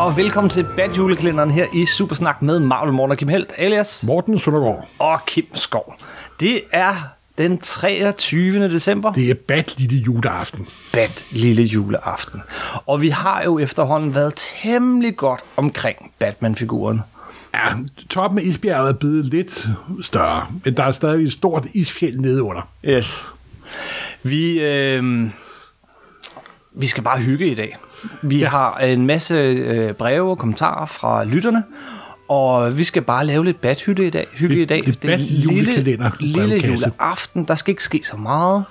Og 0.00 0.16
velkommen 0.16 0.50
til 0.50 0.66
Bad 0.76 0.90
Julekalenderen 0.96 1.50
her 1.50 1.66
i 1.74 1.86
Supersnak 1.86 2.42
med 2.42 2.60
Marvel 2.60 2.92
Morten 2.92 3.10
og 3.12 3.18
Kim 3.18 3.28
Helt, 3.28 3.52
alias 3.56 4.04
Morten 4.06 4.38
Søndergaard. 4.38 4.88
og 4.98 5.26
Kim 5.26 5.46
Skov. 5.54 5.94
Det 6.40 6.62
er 6.72 6.94
den 7.38 7.58
23. 7.58 8.68
december, 8.68 9.12
Det 9.12 9.30
er 9.30 9.34
bad 9.34 9.78
lille 9.78 9.96
juleaften. 9.98 10.66
Bad 10.92 11.22
lille 11.32 11.62
juleaften. 11.62 12.42
Og 12.86 13.02
vi 13.02 13.08
har 13.08 13.42
jo 13.42 13.58
efterhånden 13.58 14.14
været 14.14 14.32
temmelig 14.62 15.16
godt 15.16 15.40
omkring 15.56 16.12
Batman-figuren. 16.18 17.00
Ja, 17.54 17.66
toppen 18.10 18.38
af 18.38 18.42
isbjerget 18.42 18.88
er 18.88 18.98
blevet 18.98 19.24
lidt 19.24 19.68
større, 20.02 20.46
men 20.64 20.76
der 20.76 20.82
er 20.84 20.92
stadig 20.92 21.24
et 21.24 21.32
stort 21.32 21.66
isfjeld 21.74 22.16
nede 22.18 22.42
under. 22.42 22.62
Yes. 22.84 23.24
Vi, 24.22 24.60
øh, 24.62 25.30
vi 26.72 26.86
skal 26.86 27.02
bare 27.02 27.18
hygge 27.18 27.50
i 27.50 27.54
dag. 27.54 27.76
Vi 28.22 28.40
har 28.40 28.78
en 28.78 29.06
masse 29.06 29.34
øh, 29.34 29.92
breve 29.94 30.30
og 30.30 30.38
kommentarer 30.38 30.86
fra 30.86 31.24
lytterne, 31.24 31.62
og 32.28 32.78
vi 32.78 32.84
skal 32.84 33.02
bare 33.02 33.26
lave 33.26 33.44
lidt 33.44 33.60
badhytte 33.60 34.06
i 34.06 34.10
dag. 34.10 34.26
Hygge 34.34 34.54
Lidt- 34.54 34.62
i 34.70 34.74
dag. 34.74 34.82
lidt 34.86 35.02
Det 35.02 35.10
er 35.12 35.16
lille, 35.16 36.06
lille 36.20 36.56
juleaften. 36.56 37.44
Der 37.44 37.54
skal 37.54 37.72
ikke 37.72 37.84
ske 37.84 38.00
så 38.04 38.16
meget. 38.16 38.64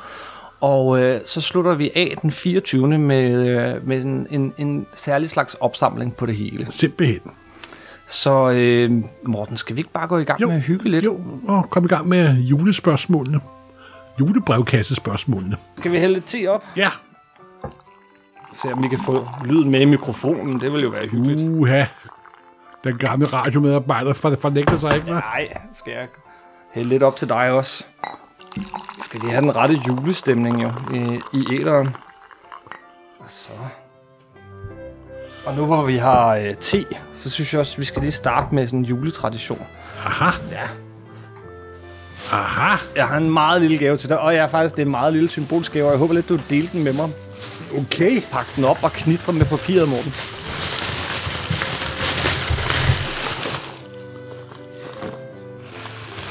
Og 0.62 1.00
øh, 1.04 1.20
så 1.26 1.42
slutter 1.42 1.76
vi 1.76 1.92
af 1.96 2.14
den 2.22 2.32
24. 2.32 2.98
med, 2.98 3.48
øh, 3.48 3.88
med 3.88 4.04
en, 4.06 4.28
en, 4.30 4.54
en 4.58 4.86
særlig 4.96 5.30
slags 5.30 5.54
opsamling 5.54 6.16
på 6.16 6.26
det 6.26 6.36
hele. 6.36 6.68
Simpelthen. 6.70 7.20
Så 8.08 8.52
øh, 8.52 8.92
Morten, 9.26 9.58
skal 9.58 9.76
vi 9.76 9.80
ikke 9.80 9.92
bare 9.94 10.08
gå 10.08 10.18
i 10.18 10.24
gang 10.24 10.42
Jo, 10.42 10.48
med 10.48 10.56
at 10.56 10.62
hygge 10.62 10.90
lidt? 10.90 11.06
Jo, 11.06 11.20
og 11.48 11.70
kom 11.70 11.86
i 11.86 11.88
gang 11.88 12.08
med 12.08 12.34
julespørgsmålene. 12.34 13.40
Julebrevkassespørgsmålene. 14.20 15.58
Skal 15.78 15.92
vi 15.92 15.98
hælde 16.00 16.14
lidt 16.14 16.26
te 16.26 16.48
op? 16.52 16.64
Ja. 16.78 16.88
Se 18.52 18.74
om 18.74 18.84
vi 18.84 18.88
kan 18.88 19.00
få 19.06 19.28
lyden 19.46 19.72
med 19.72 19.82
i 19.82 19.86
mikrofonen. 19.86 20.60
Det 20.60 20.74
vil 20.74 20.82
jo 20.82 20.90
være 20.90 21.08
hyggeligt. 21.08 21.50
Uha. 21.50 21.86
Den 22.84 22.98
gamle 22.98 23.26
radiomedarbejder 23.26 24.14
for, 24.14 24.36
fornægter 24.42 24.78
sig 24.78 24.96
ikke, 24.96 25.08
hva'? 25.08 25.14
Nej, 25.14 25.58
skal 25.74 25.92
jeg 25.94 26.08
hælde 26.74 26.90
lidt 26.90 27.04
op 27.04 27.16
til 27.16 27.30
dig 27.30 27.52
også? 27.52 27.86
Skal 29.02 29.20
lige 29.20 29.32
have 29.32 29.42
den 29.42 29.56
rette 29.56 29.76
julestemning 29.88 30.64
jo 30.64 30.70
i, 30.94 31.20
i 31.34 31.60
æderen. 31.60 31.96
Og 33.20 33.26
så... 33.28 33.52
Og 35.46 35.56
nu 35.56 35.66
hvor 35.66 35.84
vi 35.84 35.98
har 35.98 36.36
øh, 36.36 36.56
te, 36.56 36.86
så 37.14 37.30
synes 37.30 37.54
jeg 37.54 37.60
også, 37.60 37.78
vi 37.78 37.84
skal 37.86 38.02
lige 38.02 38.12
starte 38.12 38.56
med 38.56 38.68
sådan 38.68 38.80
en 38.80 38.86
juletradition. 38.86 39.66
Aha. 40.06 40.30
Ja. 40.52 40.64
Aha. 42.32 42.78
Jeg 42.96 43.08
har 43.08 43.18
en 43.18 43.32
meget 43.32 43.62
lille 43.62 43.78
gave 43.78 43.98
til 43.98 44.10
dig, 44.10 44.20
og 44.20 44.36
jeg 44.36 44.44
er 44.44 44.48
faktisk, 44.48 44.76
det 44.76 44.82
er 44.82 44.86
en 44.86 44.92
meget 44.92 45.14
lille 45.14 45.30
symbolsk 45.30 45.74
gave, 45.74 45.86
og 45.86 45.92
jeg 45.92 46.00
håber 46.00 46.14
lidt, 46.14 46.30
du 46.30 46.34
vil 46.36 46.50
dele 46.50 46.70
den 46.74 46.84
med 46.84 46.94
mig. 46.94 47.10
Okay. 47.78 48.22
Pak 48.32 48.56
den 48.56 48.64
op 48.66 48.84
og 48.84 48.92
knitre 48.92 49.34
med 49.34 49.46
papiret, 49.46 49.90
Morten. 49.90 50.14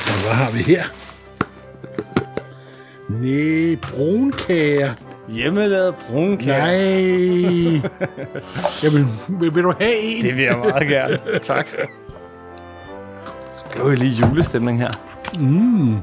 Og 0.09 0.23
hvad 0.25 0.35
har 0.35 0.51
vi 0.51 0.63
her? 0.63 0.83
Næh, 3.09 3.77
brunkager. 3.77 4.95
Hjemmelavet 5.29 5.95
brunkager. 5.95 6.59
Nej. 6.59 7.91
Jamen, 8.83 9.09
vil, 9.29 9.55
vil 9.55 9.63
du 9.63 9.75
have 9.81 9.95
en? 9.97 10.23
Det 10.23 10.37
vil 10.37 10.45
jeg 10.45 10.59
meget 10.59 10.89
gerne. 10.89 11.19
tak. 11.43 11.67
Så 13.53 13.65
skal 13.71 13.91
vi 13.91 13.97
lige 13.97 14.27
julestemning 14.29 14.79
her. 14.79 14.91
Mm. 15.41 15.97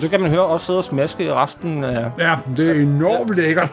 Så 0.00 0.08
kan 0.08 0.20
man 0.20 0.30
høre 0.30 0.46
også 0.46 0.66
sidde 0.66 0.78
og 0.78 0.84
smaske 0.84 1.34
resten 1.34 1.84
af... 1.84 2.10
Ja, 2.18 2.36
det 2.56 2.70
er 2.70 2.74
enormt 2.74 3.34
lækkert. 3.34 3.72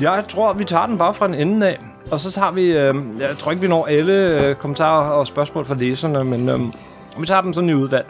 Jeg 0.00 0.24
tror, 0.28 0.52
vi 0.52 0.64
tager 0.64 0.86
den 0.86 0.98
bare 0.98 1.14
fra 1.14 1.26
den 1.26 1.34
ende 1.34 1.68
af. 1.68 1.78
Og 2.10 2.20
så 2.20 2.32
tager 2.32 2.50
vi... 2.50 2.62
Øh, 2.62 2.94
jeg 3.20 3.38
tror 3.38 3.50
ikke, 3.50 3.60
vi 3.60 3.68
når 3.68 3.86
alle 3.86 4.12
øh, 4.12 4.56
kommentarer 4.56 5.10
og 5.10 5.26
spørgsmål 5.26 5.64
fra 5.64 5.74
læserne, 5.74 6.24
men 6.24 6.48
øh, 6.48 6.60
vi 7.20 7.26
tager 7.26 7.40
dem 7.40 7.52
sådan 7.52 7.70
i 7.70 7.74
udvalg. 7.74 8.06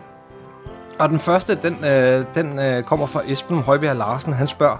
Og 0.98 1.08
den 1.08 1.18
første, 1.18 1.58
den, 1.62 1.84
øh, 1.84 2.24
den 2.34 2.58
øh, 2.58 2.82
kommer 2.82 3.06
fra 3.06 3.22
Esben 3.26 3.58
Højbjerg 3.58 3.96
Larsen. 3.96 4.32
Han 4.32 4.48
spørger, 4.48 4.76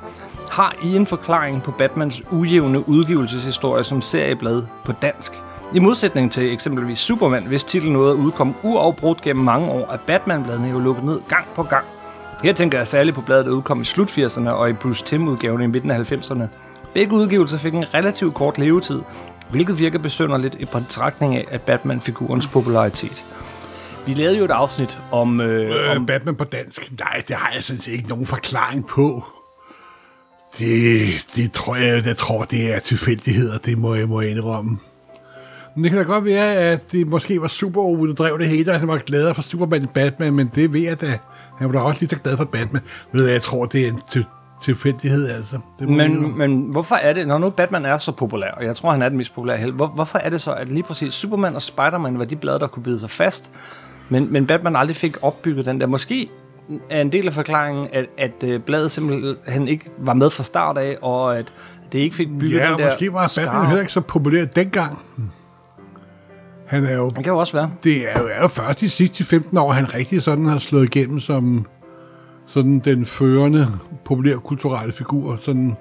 har 0.50 0.74
I 0.84 0.96
en 0.96 1.06
forklaring 1.06 1.62
på 1.62 1.70
Batmans 1.70 2.22
ujævne 2.32 2.88
udgivelseshistorie 2.88 3.84
som 3.84 4.02
serieblad 4.02 4.62
på 4.84 4.92
dansk? 4.92 5.32
I 5.74 5.78
modsætning 5.78 6.32
til 6.32 6.52
eksempelvis 6.52 6.98
Superman, 6.98 7.42
hvis 7.42 7.64
titlen 7.64 7.92
nåede 7.92 8.12
at 8.12 8.16
udkomme 8.16 8.54
uafbrudt 8.62 9.22
gennem 9.22 9.44
mange 9.44 9.70
år, 9.70 9.92
er 9.92 9.96
Batman-bladene 10.06 10.68
jo 10.68 10.78
lukket 10.78 11.04
ned 11.04 11.20
gang 11.28 11.44
på 11.54 11.62
gang. 11.62 11.84
Her 12.42 12.52
tænker 12.52 12.78
jeg 12.78 12.86
særligt 12.86 13.14
på 13.16 13.20
bladet, 13.20 13.46
der 13.46 13.52
udkom 13.52 13.80
i 13.80 13.84
slut 13.84 14.18
80'erne 14.18 14.48
og 14.48 14.70
i 14.70 14.72
Bruce 14.72 15.04
Timm-udgaven 15.04 15.62
i 15.62 15.66
midten 15.66 15.90
af 15.90 16.12
90'erne. 16.12 16.65
Begge 16.96 17.12
udgivelser 17.12 17.58
fik 17.58 17.74
en 17.74 17.94
relativt 17.94 18.34
kort 18.34 18.58
levetid, 18.58 19.00
hvilket 19.50 19.78
virker 19.78 19.98
besynderligt 19.98 20.54
i 20.58 20.64
betragtning 20.64 21.36
af, 21.36 21.46
at 21.50 21.60
Batman-figurens 21.60 22.46
popularitet. 22.46 23.24
Vi 24.06 24.14
lavede 24.14 24.38
jo 24.38 24.44
et 24.44 24.50
afsnit 24.50 24.98
om, 25.12 25.40
øh, 25.40 25.90
Øh, 25.90 25.96
om 25.96 26.06
Batman 26.06 26.34
på 26.34 26.44
dansk? 26.44 26.92
Nej, 26.98 27.22
det 27.28 27.36
har 27.36 27.50
jeg 27.54 27.64
sådan 27.64 27.80
set 27.80 27.92
ikke 27.92 28.08
nogen 28.08 28.26
forklaring 28.26 28.86
på. 28.86 29.24
Det, 30.58 31.00
det 31.34 31.52
tror 31.52 31.76
jeg, 31.76 32.06
jeg 32.06 32.16
tror, 32.16 32.44
det 32.44 32.74
er 32.74 32.78
tilfældigheder, 32.78 33.58
det 33.58 33.78
må 33.78 33.94
jeg, 33.94 34.08
må 34.08 34.20
indrømme. 34.20 34.78
Men 35.74 35.84
det 35.84 35.90
kan 35.90 35.98
da 35.98 36.04
godt 36.04 36.24
være, 36.24 36.54
at 36.54 36.92
det 36.92 37.06
måske 37.06 37.40
var 37.40 37.48
super 37.48 38.06
der 38.06 38.12
drev 38.14 38.38
det 38.38 38.48
hele, 38.48 38.72
og 38.72 38.80
han 38.80 38.88
var 38.88 38.98
glad 38.98 39.34
for 39.34 39.42
Superman 39.42 39.82
i 39.82 39.86
Batman, 39.94 40.34
men 40.34 40.50
det 40.54 40.72
ved 40.72 40.80
jeg 40.80 41.00
da. 41.00 41.18
Han 41.58 41.68
var 41.68 41.72
da 41.72 41.78
også 41.78 42.00
lige 42.00 42.10
så 42.10 42.16
glad 42.16 42.36
for 42.36 42.44
Batman. 42.44 42.82
Ved 43.12 43.28
jeg 43.28 43.42
tror, 43.42 43.66
det 43.66 43.84
er 43.84 43.88
en 43.88 44.00
til, 44.10 44.24
tilfældighed, 44.62 45.28
altså. 45.30 45.58
Det. 45.78 45.88
Men, 45.88 46.38
men 46.38 46.60
hvorfor 46.62 46.94
er 46.96 47.12
det, 47.12 47.28
når 47.28 47.38
nu 47.38 47.50
Batman 47.50 47.84
er 47.84 47.96
så 47.98 48.12
populær, 48.12 48.50
og 48.50 48.64
jeg 48.64 48.76
tror, 48.76 48.90
han 48.90 49.02
er 49.02 49.08
den 49.08 49.18
mest 49.18 49.34
populære 49.34 49.56
held, 49.58 49.72
hvor, 49.72 49.86
hvorfor 49.86 50.18
er 50.18 50.30
det 50.30 50.40
så, 50.40 50.52
at 50.52 50.68
lige 50.72 50.82
præcis 50.82 51.12
Superman 51.14 51.54
og 51.54 51.62
Spider-Man 51.62 52.18
var 52.18 52.24
de 52.24 52.36
blade, 52.36 52.58
der 52.60 52.66
kunne 52.66 52.82
bide 52.82 53.00
sig 53.00 53.10
fast, 53.10 53.50
men, 54.08 54.32
men 54.32 54.46
Batman 54.46 54.76
aldrig 54.76 54.96
fik 54.96 55.16
opbygget 55.22 55.66
den 55.66 55.80
der? 55.80 55.86
Måske 55.86 56.28
er 56.90 57.00
en 57.00 57.12
del 57.12 57.26
af 57.26 57.34
forklaringen, 57.34 57.88
at, 57.92 58.06
at 58.18 58.44
øh, 58.44 58.60
bladet 58.60 58.90
simpelthen 58.90 59.68
ikke 59.68 59.84
var 59.98 60.14
med 60.14 60.30
fra 60.30 60.42
start 60.42 60.78
af, 60.78 60.96
og 61.02 61.38
at 61.38 61.52
det 61.92 61.98
ikke 61.98 62.16
fik 62.16 62.28
bygget 62.38 62.58
Ja, 62.60 62.70
den 62.70 62.78
der 62.78 62.86
måske 62.90 63.12
var 63.12 63.32
Batman 63.36 63.48
skarpe- 63.54 63.66
heller 63.66 63.80
ikke 63.80 63.92
så 63.92 64.00
populær 64.00 64.44
dengang. 64.44 64.98
Han 66.66 66.84
er 66.84 66.96
jo 66.96 67.06
Det 67.06 67.14
kan 67.14 67.26
jo 67.26 67.38
også 67.38 67.52
være. 67.52 67.70
det 67.84 68.10
er 68.10 68.18
jo, 68.20 68.28
er 68.32 68.40
jo 68.42 68.48
først 68.48 68.80
de 68.80 68.88
sidste 68.88 69.24
15 69.24 69.58
år, 69.58 69.72
han 69.72 69.94
rigtig 69.94 70.22
sådan 70.22 70.46
har 70.46 70.58
slået 70.58 70.84
igennem 70.84 71.20
som 71.20 71.66
sådan 72.46 72.78
den 72.78 73.06
førende 73.06 73.68
populærkulturelle 74.04 74.92
figur, 74.92 75.38
sådan 75.42 75.76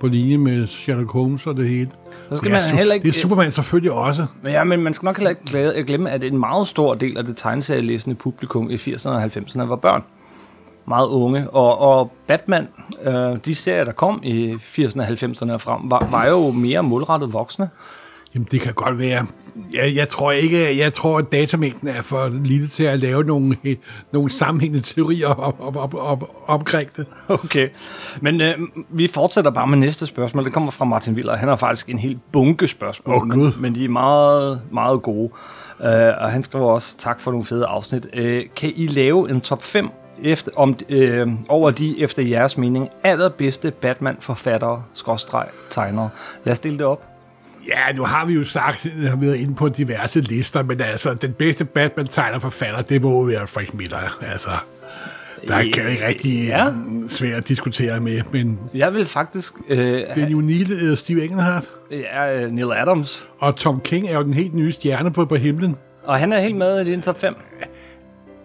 på 0.00 0.06
linje 0.06 0.38
med 0.38 0.66
Sherlock 0.66 1.12
Holmes 1.12 1.46
og 1.46 1.56
det 1.56 1.68
hele. 1.68 1.90
Så 2.30 2.36
skal 2.36 2.50
det, 2.50 2.56
er 2.56 2.60
man 2.70 2.78
heller 2.78 2.94
ikke- 2.94 3.04
det 3.08 3.16
er 3.16 3.18
Superman 3.20 3.50
selvfølgelig 3.50 3.92
også. 3.92 4.26
Men, 4.42 4.52
ja, 4.52 4.64
men 4.64 4.82
man 4.82 4.94
skal 4.94 5.06
nok 5.06 5.16
heller 5.16 5.30
ikke 5.70 5.86
glemme, 5.86 6.10
at 6.10 6.24
en 6.24 6.38
meget 6.38 6.68
stor 6.68 6.94
del 6.94 7.18
af 7.18 7.24
det 7.24 7.36
tegneserielæsende 7.36 8.16
publikum 8.16 8.70
i 8.70 8.74
80'erne 8.76 9.08
og 9.10 9.22
90'erne 9.24 9.62
var 9.62 9.76
børn. 9.76 10.02
Meget 10.88 11.06
unge. 11.08 11.50
Og, 11.50 11.78
og 11.78 12.12
Batman, 12.26 12.68
øh, 13.04 13.36
de 13.44 13.54
serier, 13.54 13.84
der 13.84 13.92
kom 13.92 14.20
i 14.24 14.52
80'erne 14.54 15.00
og 15.00 15.06
90'erne 15.08 15.52
og 15.52 15.60
frem, 15.60 15.90
var, 15.90 16.08
var 16.10 16.26
jo 16.28 16.50
mere 16.50 16.82
målrettet 16.82 17.32
voksne. 17.32 17.68
Jamen, 18.34 18.48
det 18.50 18.60
kan 18.60 18.74
godt 18.74 18.98
være. 18.98 19.26
Jeg, 19.74 19.94
jeg 19.94 20.08
tror 20.08 20.32
ikke, 20.32 20.78
jeg 20.78 20.94
tror, 20.94 21.18
at 21.18 21.32
datamængden 21.32 21.88
er 21.88 22.02
for 22.02 22.28
lille 22.44 22.68
til 22.68 22.84
at 22.84 22.98
lave 22.98 23.24
nogle, 23.24 23.56
nogle 24.12 24.30
sammenhængende 24.30 24.86
teorier 24.86 25.26
op, 25.26 25.56
op, 25.60 25.76
op, 25.76 25.94
op, 25.94 26.30
omkring 26.46 26.96
det. 26.96 27.06
Okay. 27.28 27.68
Men 28.20 28.40
øh, 28.40 28.54
vi 28.88 29.08
fortsætter 29.08 29.50
bare 29.50 29.66
med 29.66 29.78
næste 29.78 30.06
spørgsmål. 30.06 30.44
Det 30.44 30.52
kommer 30.52 30.70
fra 30.70 30.84
Martin 30.84 31.14
Willer. 31.14 31.36
Han 31.36 31.48
har 31.48 31.56
faktisk 31.56 31.88
en 31.88 31.98
helt 31.98 32.18
bunke 32.32 32.68
spørgsmål, 32.68 33.28
Gud. 33.28 33.52
men, 33.52 33.62
men 33.62 33.74
de 33.74 33.84
er 33.84 33.88
meget, 33.88 34.60
meget 34.72 35.02
gode. 35.02 35.30
Uh, 35.80 35.86
og 35.86 36.30
han 36.32 36.42
skriver 36.42 36.66
også, 36.66 36.98
tak 36.98 37.20
for 37.20 37.30
nogle 37.30 37.46
fede 37.46 37.66
afsnit. 37.66 38.06
Uh, 38.06 38.40
kan 38.56 38.72
I 38.76 38.86
lave 38.86 39.30
en 39.30 39.40
top 39.40 39.64
5 39.64 39.90
efter, 40.22 40.50
om, 40.56 40.76
øh, 40.88 41.28
over 41.48 41.70
de, 41.70 42.00
efter 42.00 42.22
jeres 42.22 42.58
mening, 42.58 42.88
allerbedste 43.04 43.70
Batman-forfattere, 43.70 44.82
skråstreg, 44.92 45.46
tegnere? 45.70 46.10
Lad 46.44 46.52
os 46.52 46.56
stille 46.56 46.78
det 46.78 46.86
op. 46.86 47.09
Ja, 47.68 47.92
nu 47.96 48.04
har 48.04 48.24
vi 48.26 48.32
jo 48.34 48.44
sagt, 48.44 48.86
at 48.86 49.20
vi 49.20 49.26
været 49.26 49.36
inde 49.36 49.54
på 49.54 49.68
diverse 49.68 50.20
lister, 50.20 50.62
men 50.62 50.80
altså, 50.80 51.14
den 51.14 51.32
bedste 51.32 51.64
Batman-tegner 51.64 52.38
forfatter, 52.38 52.82
det 52.82 53.02
må 53.02 53.24
være 53.24 53.46
Frank 53.46 53.74
Miller. 53.74 54.18
Altså, 54.32 54.50
der 55.48 55.54
er 55.54 55.60
ikke 55.60 56.06
rigtig 56.06 56.46
Ja. 56.46 56.66
svært 57.08 57.32
at 57.34 57.48
diskutere 57.48 58.00
med, 58.00 58.20
men 58.32 58.58
Jeg 58.74 58.94
vil 58.94 59.06
faktisk... 59.06 59.54
Øh, 59.68 59.78
er 60.06 60.28
jo 60.28 60.40
Neil, 60.40 60.90
uh, 60.92 60.98
Steve 60.98 61.24
Engelhardt, 61.24 61.66
ja, 61.90 62.44
øh, 62.44 62.52
Neil 62.52 62.72
Adams. 62.72 63.28
og 63.38 63.56
Tom 63.56 63.80
King 63.80 64.08
er 64.08 64.14
jo 64.14 64.22
den 64.22 64.34
helt 64.34 64.54
nye 64.54 64.72
stjerne 64.72 65.12
på, 65.12 65.24
på 65.24 65.34
himlen. 65.36 65.76
Og 66.04 66.18
han 66.18 66.32
er 66.32 66.40
helt 66.40 66.56
med 66.56 66.80
i 66.80 66.84
din 66.90 67.02
top 67.02 67.20
5. 67.20 67.34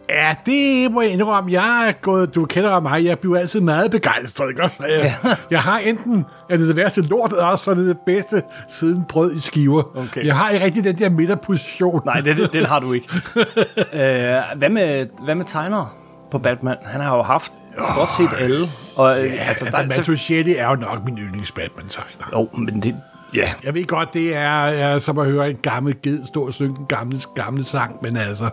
Ja, 0.09 0.35
det 0.45 0.91
må 0.91 1.01
jeg 1.01 1.11
indrømme. 1.11 1.51
Jeg 1.51 1.87
er 1.87 1.91
gået, 1.91 2.35
du 2.35 2.45
kender 2.45 2.79
mig, 2.79 3.05
jeg 3.05 3.19
bliver 3.19 3.37
altid 3.39 3.61
meget 3.61 3.91
begejstret. 3.91 4.49
Ikke? 4.49 4.63
også? 4.63 4.75
Jeg, 4.87 5.15
Ja. 5.23 5.35
jeg 5.51 5.61
har 5.61 5.77
enten 5.79 6.25
er 6.49 6.57
det 6.57 6.67
det 6.67 6.75
værste 6.75 7.01
lort, 7.01 7.31
eller 7.31 7.45
også 7.45 7.71
er 7.71 7.75
det 7.75 7.85
det 7.87 7.97
bedste 8.05 8.43
siden 8.69 9.03
brød 9.09 9.35
i 9.35 9.39
skiver. 9.39 9.83
Okay. 9.97 10.25
Jeg 10.25 10.35
har 10.37 10.49
ikke 10.49 10.65
rigtig 10.65 10.83
den 10.83 10.97
der 10.99 11.09
midterposition. 11.09 12.01
Nej, 12.05 12.19
det, 12.21 12.37
det, 12.37 12.53
den 12.53 12.65
har 12.65 12.79
du 12.79 12.93
ikke. 12.93 13.07
øh, 13.93 14.57
hvad, 14.57 14.69
med, 14.69 15.07
hvad 15.25 15.35
med 15.35 15.45
tegnere 15.45 15.89
på 16.31 16.37
Batman? 16.39 16.75
Han 16.83 17.01
har 17.01 17.15
jo 17.15 17.21
haft 17.21 17.51
stort 17.93 18.11
set 18.11 18.29
alle. 18.39 18.67
Og, 18.97 19.23
øh, 19.25 19.31
Ja, 19.33 19.35
altså, 19.35 19.65
altså 19.65 19.81
der- 19.81 20.07
Matt 20.09 20.19
Schetti 20.19 20.55
er 20.55 20.69
jo 20.69 20.75
nok 20.75 21.05
min 21.05 21.17
yndlings 21.17 21.51
Batman-tegner. 21.51 22.25
Jo, 22.33 22.49
men 22.57 22.83
det, 22.83 22.95
Ja. 23.33 23.49
Jeg 23.63 23.73
ved 23.73 23.85
godt, 23.85 24.13
det 24.13 24.35
er, 24.35 24.49
er 24.65 24.99
som 24.99 25.17
at 25.19 25.25
høre 25.25 25.49
en 25.49 25.55
gammel 25.61 25.95
ged 26.03 26.27
stå 26.27 26.45
og 26.47 26.53
synge 26.53 26.75
den 26.77 26.85
gamle, 26.85 27.19
gamle 27.35 27.63
sang, 27.63 27.95
men 28.01 28.17
altså, 28.17 28.49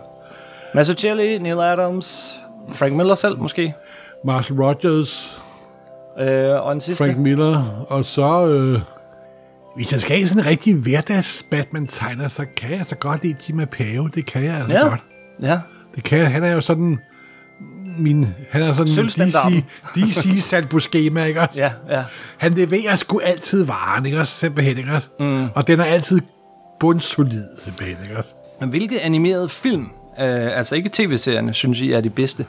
Mazzucchelli, 0.75 1.37
Neil 1.37 1.59
Adams, 1.59 2.39
Frank 2.73 2.93
Miller 2.93 3.15
selv 3.15 3.39
måske. 3.39 3.73
Marshall 4.25 4.61
Rogers, 4.61 5.39
Øh, 6.19 6.65
og 6.65 6.71
en 6.71 6.81
sidste. 6.81 7.05
Frank 7.05 7.17
Miller, 7.17 7.85
og 7.89 8.05
så... 8.05 8.47
Øh, 8.47 8.79
hvis 9.75 9.91
jeg 9.91 10.01
skal 10.01 10.15
have 10.17 10.27
sådan 10.27 10.43
en 10.43 10.49
rigtig 10.49 10.75
hverdags 10.75 11.45
Batman-tegner, 11.51 12.27
så 12.27 12.45
kan 12.57 12.71
jeg 12.77 12.85
så 12.85 12.95
godt 12.95 13.23
lide 13.23 13.35
Jim 13.49 13.59
Apao. 13.59 14.07
Det 14.07 14.25
kan 14.25 14.43
jeg 14.45 14.55
altså 14.55 14.75
Ja. 14.77 14.87
godt. 14.89 15.03
Ja. 15.41 15.59
Det 15.95 16.03
kan 16.03 16.17
jeg. 16.19 16.31
Han 16.31 16.43
er 16.43 16.51
jo 16.51 16.61
sådan 16.61 16.99
min, 17.99 18.27
han 18.49 18.61
er 18.61 18.73
sådan 18.73 19.07
DC. 19.07 19.63
DC 19.95 20.43
sat 20.43 20.69
på 20.69 20.79
schema, 20.79 21.23
ikke 21.23 21.41
også? 21.41 21.59
Ja, 21.61 21.71
ja. 21.89 22.03
Han 22.37 22.51
leverer 22.53 22.95
sgu 22.95 23.19
altid 23.19 23.63
varen, 23.65 24.05
ikke 24.05 24.19
også? 24.19 24.33
Simpelthen, 24.33 24.77
ikke 24.77 24.91
også? 24.91 25.09
Mm. 25.19 25.47
Og 25.55 25.67
den 25.67 25.79
er 25.79 25.85
altid 25.85 26.21
bundsolid, 26.79 27.43
simpelthen, 27.63 27.97
ikke 28.05 28.17
også? 28.17 28.33
Men 28.59 28.69
hvilke 28.69 29.01
animerede 29.01 29.49
film, 29.49 29.89
øh, 30.19 30.57
altså 30.57 30.75
ikke 30.75 30.89
tv-serierne, 30.93 31.53
synes 31.53 31.79
I 31.81 31.91
er 31.91 32.01
de 32.01 32.09
bedste? 32.09 32.45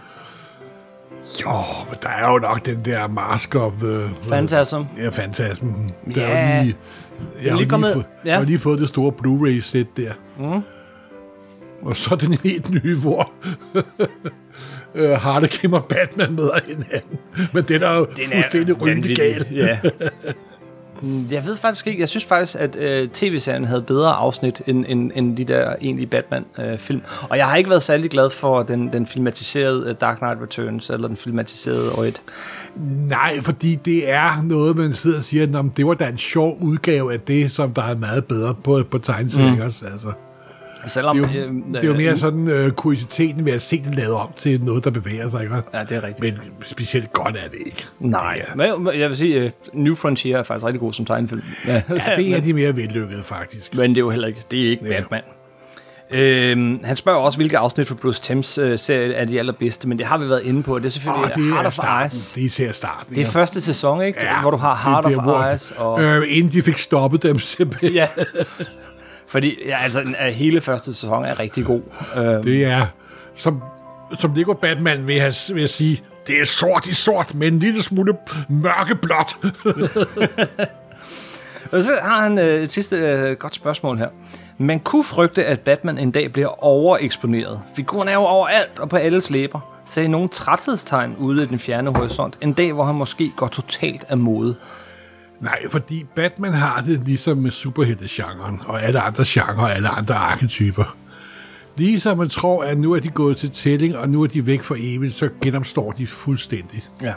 Jo, 1.43 1.51
men 1.89 1.99
der 2.03 2.09
er 2.09 2.31
jo 2.33 2.39
nok 2.39 2.67
den 2.67 2.81
der 2.85 3.07
Mask 3.07 3.55
of 3.55 3.73
the... 3.73 4.11
Phantasm. 4.29 4.77
Ja, 4.99 5.11
Phantasm. 5.11 5.67
Der 6.15 6.21
Ja. 6.23 6.29
er 6.29 6.57
jo 6.59 6.63
lige, 6.65 6.77
jeg, 7.45 7.53
har 7.53 7.59
lige 7.59 7.69
kommet- 7.71 7.93
få, 7.95 7.99
ja. 8.25 8.29
jeg 8.31 8.37
har 8.39 8.45
lige 8.45 8.59
fået 8.59 8.81
det 8.81 8.89
store 8.89 9.13
Blu-ray-sæt 9.13 9.87
der. 9.97 10.13
Mm. 10.39 10.63
Og 11.83 11.97
så 11.97 12.17
den 12.17 12.33
helt 12.45 12.71
nye, 12.71 12.97
hvor 13.01 13.33
uh, 14.95 15.11
Harlequin 15.11 15.75
og 15.75 15.85
Batman 15.85 16.33
møder 16.33 16.59
hinanden. 16.69 17.19
Men 17.53 17.65
den 17.65 17.83
er 17.83 17.95
jo 17.95 18.05
den 18.17 18.25
fuldstændig 18.33 18.81
rygende 18.83 19.15
gal. 19.15 19.47
Ja. 19.51 19.79
Mm, 21.03 21.27
Jeg 21.31 21.47
ved 21.47 21.57
faktisk 21.57 21.87
ikke. 21.87 22.01
Jeg 22.01 22.09
synes 22.09 22.25
faktisk, 22.25 22.57
at 22.59 22.77
øh, 22.77 23.09
tv-serien 23.09 23.65
havde 23.65 23.83
bedre 23.83 24.13
afsnit 24.13 24.63
end, 24.67 24.85
end, 24.89 25.11
end 25.15 25.37
de 25.37 25.45
der 25.45 25.75
egentlige 25.81 26.07
Batman-film. 26.07 27.01
og 27.31 27.37
jeg 27.37 27.47
har 27.47 27.57
ikke 27.57 27.71
været 27.71 27.83
særlig 27.83 28.11
glad 28.11 28.31
for 28.31 28.63
den, 28.63 28.93
den 28.93 29.07
filmatiserede 29.07 29.85
øh, 29.89 29.95
Dark 30.01 30.19
Knight 30.19 30.39
Returns, 30.43 30.91
eller 30.91 31.09
den 31.09 31.17
filmatiserede 31.17 31.99
Oid. 31.99 32.13
Nej, 33.09 33.41
fordi 33.41 33.75
det 33.75 34.11
er 34.11 34.43
noget, 34.43 34.77
man 34.77 34.93
sidder 34.93 35.17
og 35.17 35.23
siger, 35.23 35.43
at 35.43 35.77
det 35.77 35.87
var 35.87 35.95
da 35.95 36.09
en 36.09 36.17
sjov 36.19 36.59
udgave 36.61 37.13
af 37.13 37.21
det, 37.21 37.51
som 37.53 37.73
der 37.73 37.83
er 37.83 37.95
meget 37.97 38.25
bedre 38.25 38.55
på, 38.55 38.83
på 38.91 38.99
tegneserien. 38.99 39.55
Mm. 39.55 39.63
Altså. 39.63 40.13
Selvom, 40.87 41.17
Det 41.19 41.25
er 41.31 41.45
jo, 41.45 41.49
øh, 41.49 41.55
det 41.75 41.85
er 41.85 41.89
jo 41.89 41.95
mere 41.95 42.17
sådan 42.17 42.49
øh, 42.51 42.71
kuriositeten 42.73 43.45
ved 43.45 43.53
at 43.53 43.63
se 43.63 43.83
det 43.83 43.95
lavet 43.95 44.15
om 44.15 44.29
til 44.37 44.63
noget, 44.65 44.85
der 44.85 44.91
bevæger 44.91 45.29
sig. 45.29 45.43
Ikke? 45.43 45.55
Ja, 45.75 45.81
det 45.85 45.93
er 45.97 46.03
rigtigt. 46.03 46.21
Men 46.21 46.41
specielt 46.63 47.13
godt 47.13 47.37
er 47.37 47.49
det 47.51 47.59
ikke. 47.67 47.85
Nej, 48.01 48.43
men 48.57 48.87
jeg 48.99 49.09
vil 49.09 49.17
sige, 49.17 49.45
uh, 49.45 49.51
New 49.85 49.95
Frontier 49.95 50.39
er 50.39 50.43
faktisk 50.43 50.67
rigtig 50.67 50.81
god 50.81 50.93
som 50.93 51.05
tegnefilm. 51.05 51.43
Ja, 51.67 51.83
Ja, 51.91 51.97
det 52.17 52.29
er 52.37 52.41
de 52.41 52.53
mere 52.53 52.77
vellykkede, 52.77 53.23
faktisk. 53.23 53.75
Men 53.75 53.91
det 53.91 53.97
er 53.97 54.01
jo 54.01 54.11
heller 54.11 54.29
ikke, 54.29 54.41
det 54.51 54.67
er 54.67 54.71
ikke 54.71 54.87
Ja. 54.87 55.01
Batman. 55.01 55.21
Øhm, 56.11 56.81
han 56.85 56.97
spørger 56.97 57.19
også, 57.19 57.39
hvilke 57.39 57.59
afsnit 57.59 57.89
fra 57.89 57.95
Bruce 57.95 58.23
Timms 58.23 58.59
øh, 58.59 58.79
serie 58.79 59.13
er 59.15 59.25
de 59.25 59.39
allerbedste, 59.39 59.89
men 59.89 59.99
det 59.99 60.07
har 60.07 60.19
vi 60.19 60.29
været 60.29 60.43
inde 60.45 60.63
på. 60.63 60.79
Det 60.79 60.85
er 60.85 60.89
selvfølgelig 60.89 61.35
det 61.35 61.45
Heart 61.45 61.63
er 61.63 61.67
of 61.67 61.73
starten. 61.73 62.07
Ice. 62.07 62.35
Det 62.35 62.41
er 62.43 62.47
især 62.47 62.73
starten. 62.73 63.15
Det 63.15 63.23
er 63.23 63.27
første 63.27 63.61
sæson, 63.61 64.03
ikke? 64.03 64.19
Ja, 64.25 64.41
Hvor 64.41 64.51
du 64.51 64.57
har 64.57 64.81
Heart 64.85 65.05
det 65.05 65.17
of 65.17 65.23
bliver 65.23 65.55
Ice. 65.55 65.77
Og, 65.79 66.03
Øh, 66.03 66.25
inden 66.29 66.53
de 66.53 66.63
fik 66.63 66.79
stoppet 66.79 67.23
dem 67.23 67.39
simpelthen. 67.39 67.93
ja. 67.93 68.09
Fordi 69.35 69.59
ja, 69.67 69.77
altså, 69.83 70.15
hele 70.33 70.61
første 70.61 70.95
sæson 70.95 71.25
er 71.25 71.41
rigtig 71.41 71.65
god. 71.65 71.81
Øhm, 72.17 72.43
Det 72.43 72.65
er, 72.65 72.87
som, 73.35 73.63
som 74.21 74.35
Lego 74.35 74.53
Batman 74.53 75.07
vil, 75.07 75.21
have, 75.21 75.35
vil 75.55 75.69
sige, 75.69 76.03
det 76.27 76.41
er 76.41 76.45
sort 76.45 76.87
i 76.87 76.95
sort, 76.95 77.35
med 77.35 77.49
en 77.49 77.59
lille 77.59 77.83
smule 77.83 78.17
mørkeblåt. 78.49 79.37
Og 81.73 81.85
så 81.85 81.93
har 82.03 82.23
han 82.23 82.39
øh, 82.39 82.63
et 82.63 82.73
sidste 82.73 82.97
øh, 82.97 83.37
godt 83.37 83.55
spørgsmål 83.55 83.99
her. 83.99 84.09
Man 84.59 84.81
kunne 84.81 85.05
frygte, 85.05 85.47
at 85.47 85.61
Batman 85.61 85.99
en 85.99 86.11
dag 86.11 86.33
bliver 86.33 86.65
overeksponeret. 86.65 87.61
Figuren 87.77 88.09
er 88.09 88.15
jo 88.15 88.25
overalt 88.25 88.79
og 88.79 88.89
på 88.89 88.97
alles 88.97 89.31
læber. 89.31 89.61
Sagde 89.87 90.09
nogen 90.09 90.29
træthedstegn 90.29 91.17
ude 91.19 91.43
i 91.43 91.47
den 91.47 91.59
fjerne 91.59 91.97
horisont. 91.97 92.39
En 92.41 92.53
dag, 92.53 92.73
hvor 92.73 92.85
han 92.85 92.95
måske 92.95 93.31
går 93.37 93.49
totalt 93.49 94.05
af 94.09 94.19
mode. 94.19 94.57
Nej, 95.41 95.59
fordi 95.71 96.07
Batman 96.17 96.53
har 96.53 96.83
det 96.87 97.01
ligesom 97.05 97.39
med 97.39 97.51
superhelte-genren, 97.51 98.61
og 98.67 98.83
alle 98.83 99.01
andre 99.01 99.25
genrer 99.27 99.63
og 99.63 99.75
alle 99.75 99.89
andre 99.89 100.15
arketyper. 100.15 100.97
Ligesom 101.77 102.19
man 102.19 102.29
tror, 102.29 102.65
at 102.65 102.79
nu 102.79 102.93
er 102.93 103.01
de 103.01 103.09
gået 103.09 103.37
til 103.37 103.51
tælling, 103.51 103.97
og 103.97 104.09
nu 104.09 104.23
er 104.23 104.27
de 104.27 104.47
væk 104.47 104.63
for 104.63 104.77
evigt, 104.79 105.15
så 105.15 105.29
genopstår 105.43 105.93
de 105.93 106.07
fuldstændig. 106.07 106.83
Ja. 107.03 107.15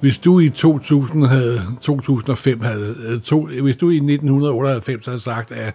Hvis 0.00 0.18
du 0.18 0.40
i 0.40 0.48
2000 0.48 1.26
havde, 1.26 1.62
2005 1.80 2.60
havde, 2.60 2.96
øh, 3.06 3.20
to, 3.20 3.46
hvis 3.46 3.76
du 3.76 3.90
i 3.90 3.96
1998 3.96 5.06
havde 5.06 5.18
sagt, 5.18 5.52
at 5.52 5.74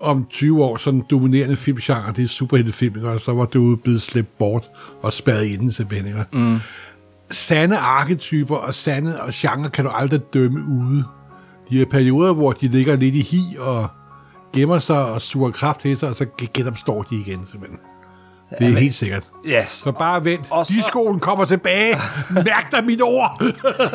om 0.00 0.26
20 0.30 0.64
år, 0.64 0.76
sådan 0.76 1.00
en 1.00 1.06
dominerende 1.10 1.56
filmgenre, 1.56 2.12
det 2.12 2.24
er 2.24 2.28
superheltefilm, 2.28 3.04
og 3.04 3.20
så 3.20 3.32
var 3.32 3.44
du 3.44 3.76
blevet 3.76 4.02
slæbt 4.02 4.38
bort 4.38 4.70
og 5.02 5.12
spadet 5.12 5.46
inden 5.46 5.72
simpelthen. 5.72 6.08
ikke? 6.08 6.24
Mm. 6.32 6.58
Sande 7.30 7.78
arketyper 7.78 8.56
og 8.56 8.74
sande 8.74 9.20
og 9.22 9.28
genre 9.32 9.70
kan 9.70 9.84
du 9.84 9.90
aldrig 9.90 10.20
dømme 10.34 10.60
ude. 10.64 11.04
De 11.70 11.78
har 11.78 11.86
perioder, 11.86 12.32
hvor 12.32 12.52
de 12.52 12.68
ligger 12.68 12.96
lidt 12.96 13.14
i 13.14 13.22
hi 13.22 13.56
og 13.60 13.88
gemmer 14.52 14.78
sig 14.78 15.04
og 15.12 15.22
suger 15.22 15.50
kraft 15.50 15.80
til 15.80 15.96
sig, 15.96 16.08
og 16.08 16.14
så 16.16 16.26
genopstår 16.54 17.02
de 17.02 17.14
igen 17.16 17.46
simpelthen. 17.46 17.78
Det 18.58 18.66
er 18.74 18.78
helt 18.78 18.94
sikkert. 18.94 19.22
Yes. 19.46 19.70
Så 19.70 19.92
bare 19.92 20.24
vent. 20.24 20.46
Og 20.50 20.66
så- 20.66 20.72
Diskoen 20.72 21.20
kommer 21.20 21.44
tilbage. 21.44 21.96
Mærk 22.30 22.70
dig 22.72 22.84
mit 22.84 23.02
ord. 23.02 23.42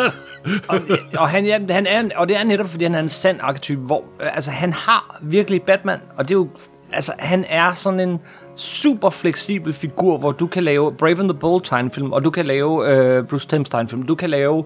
og, 0.69 0.79
og, 1.17 1.29
han, 1.29 1.45
ja, 1.45 1.59
han 1.69 1.87
er, 1.87 2.09
og 2.15 2.27
det 2.29 2.37
er 2.37 2.43
netop, 2.43 2.69
fordi 2.69 2.83
han 2.83 2.95
er 2.95 2.99
en 2.99 3.09
sand 3.09 3.37
arketype, 3.41 3.81
hvor 3.81 4.03
øh, 4.21 4.35
altså, 4.35 4.51
han 4.51 4.73
har 4.73 5.19
virkelig 5.21 5.61
Batman, 5.61 5.99
og 6.17 6.23
det 6.29 6.33
er 6.35 6.37
jo, 6.37 6.49
altså, 6.93 7.13
han 7.19 7.45
er 7.49 7.73
sådan 7.73 7.99
en 7.99 8.19
super 8.55 9.09
fleksibel 9.09 9.73
figur, 9.73 10.17
hvor 10.17 10.31
du 10.31 10.47
kan 10.47 10.63
lave 10.63 10.93
Brave 10.93 11.19
and 11.19 11.29
the 11.29 11.37
Bold 11.39 11.61
tegnefilm, 11.63 12.11
og 12.11 12.23
du 12.23 12.29
kan 12.29 12.45
lave 12.45 12.91
øh, 12.93 13.23
Bruce 13.27 13.47
Timms 13.47 13.69
tegnefilm, 13.69 14.03
du 14.03 14.15
kan 14.15 14.29
lave 14.29 14.65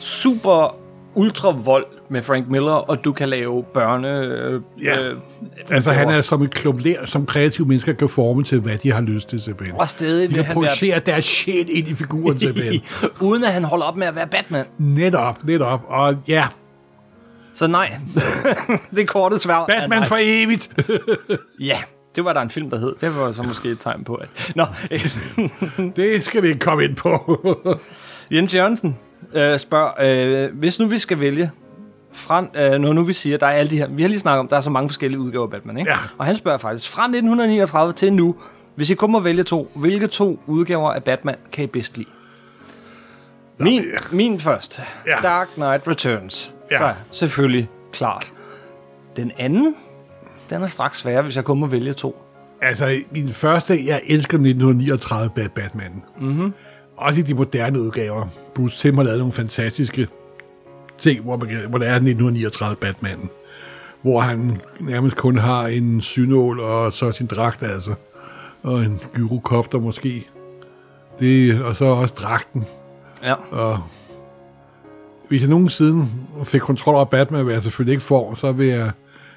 super 0.00 0.76
ultra 1.14 1.50
vold 1.50 1.86
med 2.10 2.22
Frank 2.22 2.48
Miller, 2.48 2.72
og 2.72 3.04
du 3.04 3.12
kan 3.12 3.28
lave 3.28 3.64
børne... 3.74 4.08
Øh, 4.08 4.60
Ja. 4.82 5.00
øh, 5.02 5.16
Altså, 5.70 5.92
han 5.92 6.08
er 6.10 6.20
som 6.20 6.42
et 6.42 6.54
klump 6.54 6.80
ler, 6.84 7.06
som 7.06 7.26
kreative 7.26 7.66
mennesker 7.66 7.92
kan 7.92 8.08
forme 8.08 8.44
til, 8.44 8.60
hvad 8.60 8.78
de 8.78 8.92
har 8.92 9.00
lyst 9.00 9.28
til, 9.28 9.40
simpelthen. 9.40 9.80
Og 9.80 9.88
stadig 9.88 10.28
De 10.28 10.34
kan 10.34 10.44
han 10.44 10.46
være... 10.46 10.54
projicere 10.54 10.98
deres 10.98 11.24
shit 11.24 11.68
ind 11.68 11.88
i 11.88 11.94
figuren, 11.94 12.38
simpelthen. 12.46 12.80
uden 13.20 13.44
at 13.44 13.52
han 13.52 13.64
holder 13.64 13.84
op 13.86 13.96
med 13.96 14.06
at 14.06 14.14
være 14.16 14.26
Batman. 14.26 14.64
netop, 14.78 15.44
netop. 15.44 15.80
Og 15.88 16.16
ja, 16.28 16.46
Så 17.52 17.66
nej, 17.66 17.98
det 18.94 19.00
er 19.02 19.06
kortet 19.06 19.40
svært. 19.40 19.66
Batman 19.66 20.04
for 20.04 20.16
evigt. 20.20 20.70
Ja, 21.60 21.78
det 22.16 22.24
var 22.24 22.32
der 22.32 22.40
en 22.40 22.50
film, 22.50 22.70
der 22.70 22.78
hed. 22.78 22.94
Det 23.00 23.16
var 23.16 23.32
så 23.32 23.42
måske 23.42 23.68
et 23.68 23.80
tegn 23.80 24.04
på, 24.04 24.14
at... 24.14 24.28
Nå, 24.54 24.64
det 25.96 26.24
skal 26.24 26.42
vi 26.42 26.48
ikke 26.48 26.60
komme 26.60 26.84
ind 26.84 26.96
på. 26.96 27.40
Jens 28.30 28.54
Jørgensen 28.54 28.98
øh, 29.32 29.58
spørger, 29.58 29.92
øh, 30.00 30.58
hvis 30.58 30.78
nu 30.78 30.86
vi 30.86 30.98
skal 30.98 31.20
vælge, 31.20 31.50
fra, 32.12 32.46
øh, 32.54 32.80
når 32.80 32.92
nu 32.92 33.02
vi 33.02 33.12
siger, 33.12 33.38
der 33.38 33.46
er 33.46 33.50
alle 33.50 33.70
de 33.70 33.76
her, 33.76 33.88
vi 33.88 34.02
har 34.02 34.08
lige 34.08 34.20
snakket 34.20 34.40
om, 34.40 34.48
der 34.48 34.56
er 34.56 34.60
så 34.60 34.70
mange 34.70 34.88
forskellige 34.88 35.20
udgaver 35.20 35.44
af 35.44 35.50
Batman, 35.50 35.78
ikke? 35.78 35.90
Ja. 35.90 35.98
Og 36.18 36.26
han 36.26 36.36
spørger 36.36 36.58
faktisk, 36.58 36.90
fra 36.90 37.02
1939 37.02 37.92
til 37.92 38.12
nu, 38.12 38.34
hvis 38.74 38.90
I 38.90 38.94
kun 38.94 39.12
må 39.12 39.20
vælge 39.20 39.42
to, 39.42 39.70
hvilke 39.74 40.06
to 40.06 40.40
udgaver 40.46 40.92
af 40.92 41.04
Batman 41.04 41.36
kan 41.52 41.64
I 41.64 41.66
bedst 41.66 41.98
lide? 41.98 42.08
Min, 43.58 43.84
min 44.10 44.40
først. 44.40 44.82
Ja. 45.06 45.16
Dark 45.22 45.48
Knight 45.54 45.88
Returns. 45.88 46.54
Ja. 46.70 46.78
Så 46.78 46.94
selvfølgelig 47.10 47.68
klart. 47.92 48.32
Den 49.16 49.32
anden, 49.38 49.74
den 50.50 50.62
er 50.62 50.66
straks 50.66 50.98
sværere, 50.98 51.22
hvis 51.22 51.36
jeg 51.36 51.44
kun 51.44 51.58
må 51.58 51.66
vælge 51.66 51.92
to. 51.92 52.22
altså, 52.62 53.00
min 53.10 53.28
første, 53.28 53.86
jeg 53.86 54.00
elsker 54.06 54.38
1939 54.38 55.30
Bad 55.30 55.48
Batman. 55.48 56.02
Mhm. 56.16 56.28
Mm-hmm. 56.28 56.52
Også 56.96 57.20
i 57.20 57.22
de 57.22 57.34
moderne 57.34 57.80
udgaver. 57.80 58.26
Bruce 58.54 58.78
Timm 58.78 58.96
har 58.96 59.04
lavet 59.04 59.18
nogle 59.18 59.32
fantastiske 59.32 60.08
ting, 60.98 61.20
hvor, 61.24 61.36
man, 61.36 61.48
hvor 61.68 61.78
det 61.78 61.88
er 61.88 61.92
1939 61.92 62.76
Batman. 62.76 63.18
Hvor 64.02 64.20
han 64.20 64.60
nærmest 64.80 65.16
kun 65.16 65.38
har 65.38 65.66
en 65.66 66.00
synål 66.00 66.60
og 66.60 66.92
så 66.92 67.12
sin 67.12 67.26
dragt, 67.26 67.62
altså. 67.62 67.94
Og 68.62 68.82
en 68.82 69.00
gyrokopter 69.14 69.78
måske. 69.78 70.26
Det, 71.20 71.62
og 71.62 71.76
så 71.76 71.84
også 71.84 72.14
dragten. 72.14 72.64
Ja. 73.22 73.34
Og 73.50 73.80
hvis 75.28 75.40
jeg 75.40 75.50
nogensinde 75.50 76.06
fik 76.44 76.60
kontrol 76.60 76.94
over 76.94 77.04
Batman, 77.04 77.44
hvad 77.44 77.54
jeg 77.54 77.62
selvfølgelig 77.62 77.92
ikke 77.92 78.04
får, 78.04 78.34
så 78.34 78.52
vil 78.52 78.66
jeg 78.66 78.90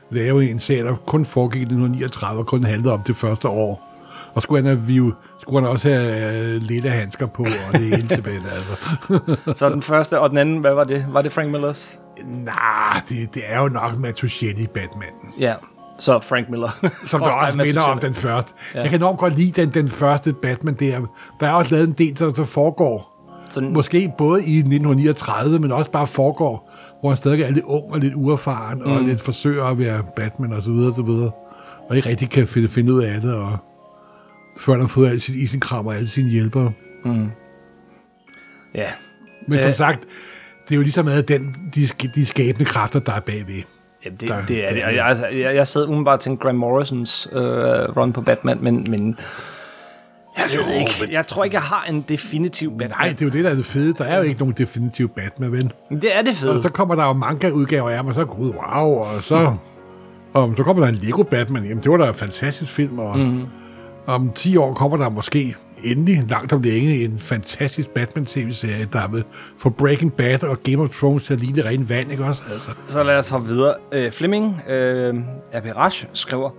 lave 0.09 0.49
en 0.49 0.59
serie, 0.59 0.83
der 0.83 0.95
kun 0.95 1.25
foregik 1.25 1.61
i 1.61 1.63
1939 1.63 2.39
og 2.39 2.45
kun 2.45 2.63
handlede 2.63 2.93
om 2.93 3.01
det 3.07 3.15
første 3.15 3.47
år. 3.47 3.85
Og 4.33 4.41
skulle 4.41 4.63
han, 4.63 4.77
have, 4.77 4.87
view, 4.87 5.11
skulle 5.39 5.61
han 5.61 5.69
også 5.69 5.89
have 5.89 6.33
øh, 6.33 6.61
lille 6.61 6.89
handsker 6.89 7.25
på, 7.25 7.43
og 7.43 7.73
det 7.73 7.81
hele 7.81 8.07
tilbage. 8.07 8.41
Altså. 8.55 9.53
Så 9.53 9.69
den 9.69 9.81
første 9.81 10.19
og 10.19 10.29
den 10.29 10.37
anden, 10.37 10.57
hvad 10.57 10.73
var 10.73 10.83
det? 10.83 11.05
Var 11.09 11.21
det 11.21 11.33
Frank 11.33 11.51
Millers? 11.51 11.99
Nej, 12.25 13.01
det, 13.09 13.35
det 13.35 13.43
er 13.45 13.61
jo 13.61 13.67
nok 13.67 13.97
Matuschelli 13.97 14.67
Batman, 14.67 15.09
Ja, 15.39 15.53
så 15.99 16.19
Frank 16.19 16.49
Miller. 16.49 16.69
som 17.05 17.21
der 17.21 17.31
også 17.31 17.57
minder 17.57 17.81
om 17.81 17.99
den 17.99 18.13
første. 18.13 18.51
Ja. 18.75 18.81
Jeg 18.81 18.89
kan 18.89 18.99
enormt 18.99 19.19
godt 19.19 19.37
lide 19.37 19.61
den, 19.61 19.69
den 19.73 19.89
første 19.89 20.33
Batman 20.33 20.73
der. 20.73 20.99
Der 21.39 21.47
er 21.47 21.51
også 21.51 21.75
lavet 21.75 21.87
en 21.87 21.93
del, 21.93 22.19
der, 22.19 22.31
der 22.31 22.45
foregår 22.45 23.25
Sådan, 23.49 23.73
Måske 23.73 24.13
både 24.17 24.45
i 24.45 24.57
1939, 24.57 25.59
men 25.59 25.71
også 25.71 25.91
bare 25.91 26.07
foregår, 26.07 26.68
hvor 27.01 27.09
han 27.09 27.17
stadig 27.17 27.41
er 27.41 27.51
lidt 27.51 27.65
ung 27.65 27.93
og 27.93 27.99
lidt 27.99 28.13
uerfaren, 28.15 28.77
mm. 28.85 28.91
og 28.91 29.01
lidt 29.01 29.21
forsøger 29.21 29.63
at 29.65 29.79
være 29.79 30.03
Batman 30.15 30.53
og 30.53 30.63
så 30.63 30.71
videre, 30.71 30.89
og 30.89 30.95
så 30.95 31.01
videre. 31.01 31.31
Og 31.89 31.95
ikke 31.97 32.09
rigtig 32.09 32.29
kan 32.29 32.47
finde, 32.47 32.69
finde 32.69 32.93
ud 32.93 33.03
af 33.03 33.21
det, 33.21 33.33
og 33.33 33.57
før 34.59 34.73
han 34.73 34.81
har 34.81 34.87
fået 34.87 35.09
alt 35.09 35.21
sit 35.21 35.35
isenkram 35.35 35.87
og 35.87 35.95
alle 35.95 36.07
sine 36.07 36.29
hjælpere. 36.29 36.71
ja. 38.75 38.87
Men 39.47 39.59
som 39.61 39.69
Øh. 39.69 39.75
sagt, 39.75 39.99
det 40.67 40.71
er 40.71 40.75
jo 40.75 40.81
ligesom 40.81 41.05
med 41.05 41.23
den, 41.23 41.55
de, 41.75 41.81
de 42.15 42.25
skabende 42.25 42.65
kræfter, 42.65 42.99
der 42.99 43.13
er 43.13 43.19
bagved. 43.19 43.61
Jamen, 44.05 44.17
det, 44.19 44.29
Der- 44.29 44.45
det 44.45 44.69
er 44.69 44.73
det. 44.73 44.83
Og 44.85 44.95
Jeg, 44.95 45.05
altså, 45.05 45.27
jeg, 45.27 45.55
jeg 45.55 45.67
sad 45.67 45.85
umiddelbart 45.87 46.13
og 46.13 46.19
tænkte 46.19 46.43
Grant 46.43 46.57
Morrisons 46.57 47.27
øh, 47.31 47.39
run 47.41 48.13
på 48.13 48.21
Batman, 48.21 48.57
men, 48.61 48.85
men 48.89 49.17
jeg 50.41 50.65
ved 50.67 50.73
ikke. 50.73 51.07
Jeg 51.11 51.27
tror 51.27 51.43
ikke, 51.43 51.53
jeg 51.55 51.61
har 51.63 51.85
en 51.89 52.01
definitiv 52.09 52.71
Batman. 52.71 52.89
Nej, 52.99 53.09
det 53.09 53.21
er 53.21 53.25
jo 53.25 53.31
det, 53.31 53.43
der 53.43 53.49
er 53.49 53.55
det 53.55 53.65
fede. 53.65 53.93
Der 53.93 54.03
er 54.03 54.17
jo 54.17 54.23
ikke 54.23 54.39
nogen 54.39 54.53
definitiv 54.57 55.09
Batman, 55.09 55.51
ven. 55.51 55.71
Men 55.89 56.01
det 56.01 56.17
er 56.17 56.21
det 56.21 56.29
Og 56.31 56.35
fede. 56.37 56.61
så 56.61 56.69
kommer 56.69 56.95
der 56.95 57.05
jo 57.05 57.13
manga-udgaver 57.13 57.89
af 57.89 57.95
ham, 57.95 58.07
og 58.07 58.13
så 58.15 58.25
gud, 58.25 58.49
wow, 58.49 58.87
og 58.93 59.23
så... 59.23 59.55
Og 60.33 60.53
så 60.57 60.63
kommer 60.63 60.83
der 60.83 60.89
en 60.93 60.99
Lego 61.03 61.23
Batman, 61.23 61.63
jamen 61.63 61.83
det 61.83 61.91
var 61.91 61.97
da 61.97 62.07
en 62.07 62.13
fantastisk 62.13 62.71
film, 62.71 62.99
og 62.99 63.19
mm. 63.19 63.41
om 64.07 64.31
10 64.35 64.57
år 64.57 64.73
kommer 64.73 64.97
der 64.97 65.09
måske 65.09 65.55
endelig, 65.83 66.23
langt 66.29 66.53
om 66.53 66.61
længe, 66.61 67.03
en 67.03 67.19
fantastisk 67.19 67.89
Batman-tv-serie, 67.89 68.87
der 68.93 69.07
vil 69.07 69.23
få 69.57 69.69
Breaking 69.69 70.13
Bad 70.13 70.43
og 70.43 70.63
Game 70.63 70.81
of 70.83 70.89
Thrones 70.89 71.23
til 71.23 71.33
at 71.33 71.39
ligne 71.39 71.65
ren 71.65 71.89
vand, 71.89 72.11
ikke 72.11 72.23
også? 72.23 72.43
Altså, 72.53 72.69
Så 72.87 73.03
lad 73.03 73.17
os 73.17 73.29
hoppe 73.29 73.47
videre. 73.47 73.73
Øh, 73.91 74.11
Fleming, 74.11 74.61
øh, 74.69 75.15
Rash, 75.77 76.05
skriver, 76.13 76.49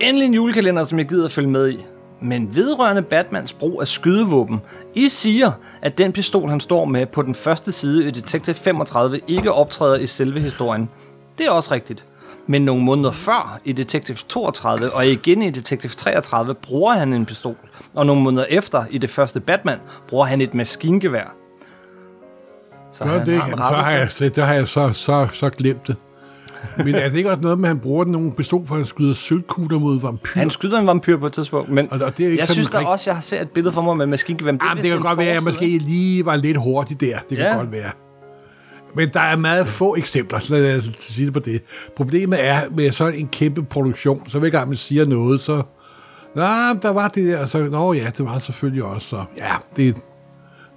Endelig 0.00 0.26
en 0.26 0.34
julekalender, 0.34 0.84
som 0.84 0.98
jeg 0.98 1.08
gider 1.08 1.24
at 1.24 1.32
følge 1.32 1.48
med 1.50 1.70
i. 1.70 1.78
Men 2.24 2.54
vedrørende 2.54 3.02
Batmans 3.02 3.52
brug 3.52 3.80
af 3.80 3.88
skydevåben. 3.88 4.60
I 4.94 5.08
siger, 5.08 5.52
at 5.82 5.98
den 5.98 6.12
pistol, 6.12 6.50
han 6.50 6.60
står 6.60 6.84
med 6.84 7.06
på 7.06 7.22
den 7.22 7.34
første 7.34 7.72
side 7.72 8.08
i 8.08 8.10
Detective 8.10 8.54
35, 8.54 9.20
ikke 9.28 9.52
optræder 9.52 9.98
i 9.98 10.06
selve 10.06 10.40
historien. 10.40 10.88
Det 11.38 11.46
er 11.46 11.50
også 11.50 11.74
rigtigt. 11.74 12.04
Men 12.46 12.62
nogle 12.62 12.82
måneder 12.82 13.10
før 13.10 13.60
i 13.64 13.72
Detective 13.72 14.16
32 14.28 14.92
og 14.92 15.06
igen 15.06 15.42
i 15.42 15.50
Detective 15.50 15.92
33 15.92 16.54
bruger 16.54 16.94
han 16.94 17.12
en 17.12 17.26
pistol. 17.26 17.56
Og 17.94 18.06
nogle 18.06 18.22
måneder 18.22 18.44
efter 18.44 18.84
i 18.90 18.98
det 18.98 19.10
første 19.10 19.40
Batman 19.40 19.78
bruger 20.08 20.26
han 20.26 20.40
et 20.40 20.54
maskingevær. 20.54 21.34
Så 22.92 23.04
gør 23.04 23.10
han 23.10 23.26
det, 23.26 23.38
har 23.38 23.44
en 23.44 23.50
jamen, 23.50 23.68
så 23.68 23.74
har 23.74 23.90
jeg, 23.90 24.36
det 24.36 24.46
har 24.46 24.54
jeg 24.54 24.68
så, 24.68 24.92
så, 24.92 25.28
så 25.32 25.50
glemt 25.50 25.86
det. 25.86 25.96
Men 26.76 26.94
er 26.94 27.08
det 27.08 27.16
ikke 27.16 27.30
også 27.30 27.42
noget 27.42 27.58
med, 27.58 27.68
at 27.68 27.74
han 27.74 27.80
bruger 27.80 28.04
nogle 28.04 28.32
pistol, 28.32 28.66
for 28.66 28.74
at 28.74 28.78
han 28.78 28.86
skyder 28.86 29.12
sølvkugler 29.14 29.78
mod 29.78 30.00
vampyrer? 30.00 30.38
Han 30.38 30.50
skyder 30.50 30.78
en 30.78 30.86
vampyr 30.86 31.16
på 31.16 31.26
et 31.26 31.32
tidspunkt, 31.32 31.70
men 31.70 31.88
Og- 31.92 32.00
og 32.00 32.18
det 32.18 32.26
er 32.26 32.30
ikke 32.30 32.40
jeg 32.40 32.48
synes 32.48 32.70
da 32.70 32.78
også, 32.78 33.10
jeg 33.10 33.16
har 33.16 33.20
set 33.22 33.40
et 33.42 33.50
billede 33.50 33.72
for 33.72 33.80
mig 33.82 33.96
med 33.96 34.06
maskingevær. 34.06 34.52
vist 34.52 34.62
det 34.82 34.90
kan 34.90 35.00
godt 35.00 35.18
være, 35.18 35.26
at 35.28 35.34
jeg 35.34 35.42
måske 35.42 35.78
lige 35.78 36.26
var 36.26 36.36
lidt 36.36 36.56
hurtig 36.56 37.00
der. 37.00 37.18
Det 37.30 37.36
kan 37.38 37.46
Ja. 37.46 37.56
godt 37.56 37.72
være. 37.72 37.90
Men 38.96 39.08
der 39.08 39.20
er 39.20 39.36
meget 39.36 39.66
få 39.66 39.96
eksempler, 39.96 40.38
så 40.38 40.54
lad 40.56 40.76
os 40.76 40.84
sige 40.98 41.26
det 41.26 41.32
på 41.32 41.38
det. 41.38 41.62
Problemet 41.96 42.44
er, 42.44 42.60
med 42.76 42.92
sådan 42.92 43.14
en 43.20 43.28
kæmpe 43.28 43.62
produktion, 43.62 44.22
så 44.28 44.38
hver 44.38 44.50
gang 44.50 44.68
man 44.68 44.76
siger 44.76 45.04
noget, 45.06 45.40
så... 45.40 45.62
Nå, 46.34 46.42
der 46.82 46.92
var 46.92 47.08
det 47.08 47.26
der, 47.26 47.46
så... 47.46 47.58
Nå 47.58 47.92
ja, 47.92 48.10
det 48.18 48.24
var 48.24 48.38
selvfølgelig 48.38 48.84
også, 48.84 49.08
så... 49.08 49.24
Ja, 49.38 49.50
det... 49.76 49.96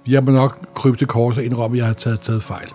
Vi 0.06 0.14
har 0.14 0.20
nok 0.20 0.58
krybt 0.74 0.98
til 0.98 1.06
kors 1.06 1.36
og 1.36 1.44
indrømme, 1.44 1.76
at 1.76 1.78
jeg 1.78 1.86
har 1.86 1.92
taget, 1.94 2.20
taget 2.20 2.42
fejl. 2.42 2.68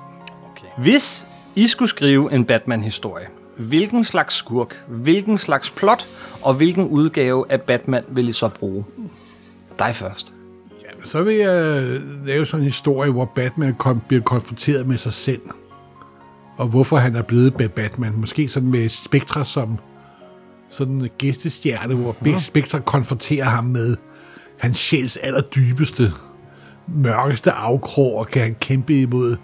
Okay. 0.51 0.67
Hvis 0.84 1.25
I 1.56 1.68
skulle 1.68 1.90
skrive 1.90 2.34
en 2.34 2.46
Batman-historie, 2.46 3.26
hvilken 3.58 4.06
slags 4.06 4.36
skurk, 4.36 4.84
hvilken 4.88 5.38
slags 5.38 5.70
plot 5.70 6.08
og 6.42 6.54
hvilken 6.54 6.88
udgave 6.88 7.46
af 7.50 7.62
Batman 7.62 8.04
vil 8.10 8.28
I 8.28 8.32
så 8.32 8.50
bruge? 8.50 8.86
Dig 9.80 9.96
først. 9.96 10.34
Jamen, 10.84 11.06
så 11.06 11.24
vil 11.24 11.36
jeg 11.36 11.84
lave 12.26 12.46
sådan 12.46 12.60
en 12.60 12.66
historie, 12.66 13.12
hvor 13.12 13.26
Batman 13.26 13.76
kom, 13.76 14.02
bliver 14.08 14.24
konfronteret 14.24 14.88
med 14.88 14.98
sig 14.98 15.14
selv. 15.14 15.42
Og 16.58 16.68
hvorfor 16.68 16.98
han 16.98 17.16
er 17.16 17.22
blevet 17.22 17.54
Ba- 17.62 17.68
Batman. 17.68 18.14
Måske 18.16 18.50
sådan 18.50 18.72
med 18.72 18.90
Spectra 18.90 19.44
som 19.44 19.78
sådan 20.70 21.02
en 21.02 21.10
gæstestjerne, 21.18 21.96
hvor 21.96 22.16
ja. 22.26 22.40
Spectra 22.40 22.80
konfronterer 22.80 23.46
ham 23.46 23.66
med 23.66 23.98
hans 24.60 24.78
sjæls 24.78 25.18
allerdybeste, 25.18 26.12
mørkeste 26.88 27.52
afkrog, 27.52 28.16
og 28.16 28.28
kan 28.28 28.42
han 28.42 28.56
kæmpe 28.60 29.02
imod 29.02 29.36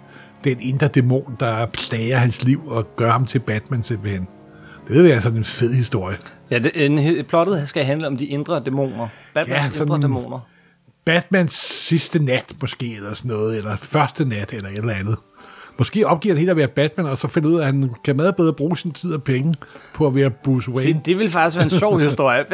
den 0.44 0.60
indre 0.60 0.88
dæmon, 0.88 1.36
der 1.40 1.66
plager 1.66 2.16
hans 2.16 2.44
liv 2.44 2.66
og 2.66 2.96
gør 2.96 3.12
ham 3.12 3.26
til 3.26 3.38
Batman 3.38 3.82
simpelthen. 3.82 4.28
Det 4.88 5.04
være 5.04 5.20
sådan 5.20 5.38
en 5.38 5.44
fed 5.44 5.72
historie. 5.74 6.16
Ja, 6.50 6.58
det, 6.58 6.86
en, 6.86 7.24
plottet 7.24 7.68
skal 7.68 7.84
handle 7.84 8.06
om 8.06 8.16
de 8.16 8.26
indre 8.26 8.62
dæmoner. 8.64 9.08
Batmans 9.34 9.76
Ja, 9.76 9.82
indre 9.82 10.00
dæmoner. 10.00 10.40
Batmans 11.04 11.52
sidste 11.52 12.18
nat 12.18 12.54
måske, 12.60 12.94
eller 12.96 13.14
sådan 13.14 13.30
noget, 13.30 13.56
eller 13.56 13.76
første 13.76 14.24
nat, 14.24 14.52
eller 14.52 14.68
et 14.68 14.78
eller 14.78 14.94
andet. 14.94 15.16
Måske 15.80 16.06
opgiver 16.06 16.34
han 16.34 16.38
helt 16.38 16.50
at 16.50 16.56
være 16.56 16.68
Batman, 16.68 17.06
og 17.06 17.18
så 17.18 17.28
finder 17.28 17.48
ud 17.48 17.54
af, 17.54 17.58
at 17.58 17.66
han 17.66 17.90
kan 18.04 18.16
meget 18.16 18.36
bedre 18.36 18.52
bruge 18.52 18.76
sin 18.76 18.90
tid 18.92 19.14
og 19.14 19.22
penge 19.22 19.54
på 19.94 20.06
at 20.06 20.14
være 20.14 20.30
Bruce 20.30 20.70
Wayne. 20.70 20.82
Se, 20.82 21.00
det 21.04 21.18
ville 21.18 21.30
faktisk 21.30 21.56
være 21.56 21.64
en 21.64 21.70
sjov 21.70 22.00
historie, 22.08 22.44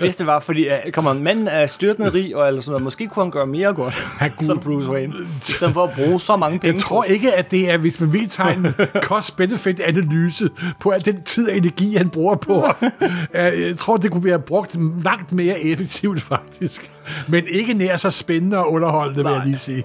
hvis 0.00 0.16
det 0.16 0.26
var, 0.26 0.40
fordi 0.40 0.68
øh, 0.68 0.92
kommer 0.92 1.10
en 1.12 1.22
mand 1.22 1.48
er 1.50 1.66
styrtende 1.66 2.12
rig 2.12 2.36
og 2.36 2.46
eller 2.48 2.60
sådan 2.60 2.70
noget, 2.70 2.84
måske 2.84 3.06
kunne 3.06 3.24
han 3.24 3.30
gøre 3.30 3.46
mere 3.46 3.72
godt 3.74 3.94
kunne- 4.20 4.46
som 4.46 4.58
Bruce 4.58 4.90
Wayne, 4.90 5.14
i 5.14 5.40
stedet 5.40 5.74
for 5.74 5.84
at 5.84 5.90
bruge 5.94 6.20
så 6.20 6.36
mange 6.36 6.58
penge. 6.58 6.74
Jeg 6.74 6.82
tror 6.82 7.04
ikke, 7.04 7.32
at 7.34 7.50
det 7.50 7.70
er, 7.70 7.76
hvis 7.76 8.00
man 8.00 8.12
vil 8.12 8.28
tage 8.28 8.54
en 8.54 8.66
cost-benefit-analyse 9.08 10.48
på 10.80 10.90
al 10.90 11.04
den 11.04 11.22
tid 11.22 11.50
og 11.50 11.56
energi, 11.56 11.94
han 11.96 12.08
bruger 12.10 12.36
på. 12.36 12.66
Jeg 13.34 13.74
tror, 13.78 13.96
det 13.96 14.10
kunne 14.10 14.24
være 14.24 14.38
brugt 14.38 14.76
langt 15.04 15.32
mere 15.32 15.60
effektivt, 15.64 16.22
faktisk. 16.22 16.90
Men 17.28 17.44
ikke 17.50 17.74
nær 17.74 17.96
så 17.96 18.10
spændende 18.10 18.58
og 18.58 18.72
underholdende, 18.72 19.24
vil 19.24 19.30
jeg 19.30 19.38
Nej. 19.38 19.46
lige 19.46 19.58
sige. 19.58 19.84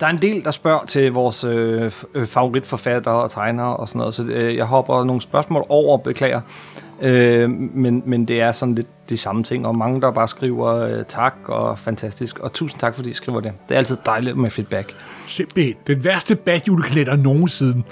Der 0.00 0.06
er 0.06 0.10
en 0.10 0.22
del, 0.22 0.44
der 0.44 0.50
spørger 0.50 0.84
til 0.84 1.12
vores 1.12 1.44
øh, 1.44 1.92
øh, 2.14 2.26
favoritforfattere 2.26 3.14
og 3.14 3.30
tegnere 3.30 3.76
og 3.76 3.88
sådan 3.88 3.98
noget, 3.98 4.14
så 4.14 4.24
øh, 4.24 4.56
jeg 4.56 4.64
hopper 4.64 5.04
nogle 5.04 5.22
spørgsmål 5.22 5.64
over, 5.68 5.98
beklager. 5.98 6.40
Øh, 7.02 7.50
men, 7.50 8.02
men 8.06 8.24
det 8.28 8.40
er 8.40 8.52
sådan 8.52 8.74
lidt 8.74 8.86
de 9.10 9.16
samme 9.16 9.42
ting, 9.42 9.66
og 9.66 9.76
mange, 9.76 10.00
der 10.00 10.10
bare 10.10 10.28
skriver 10.28 10.74
øh, 10.74 11.04
tak 11.08 11.34
og 11.44 11.78
fantastisk, 11.78 12.38
og 12.38 12.52
tusind 12.52 12.80
tak, 12.80 12.94
fordi 12.94 13.10
I 13.10 13.12
skriver 13.12 13.40
det. 13.40 13.52
Det 13.68 13.74
er 13.74 13.78
altid 13.78 13.96
dejligt 14.06 14.36
med 14.36 14.50
feedback. 14.50 14.94
Simpelthen. 15.26 15.74
Den 15.86 16.04
værste 16.04 16.36
bad-julekalender 16.36 17.16
nogensinde. 17.16 17.82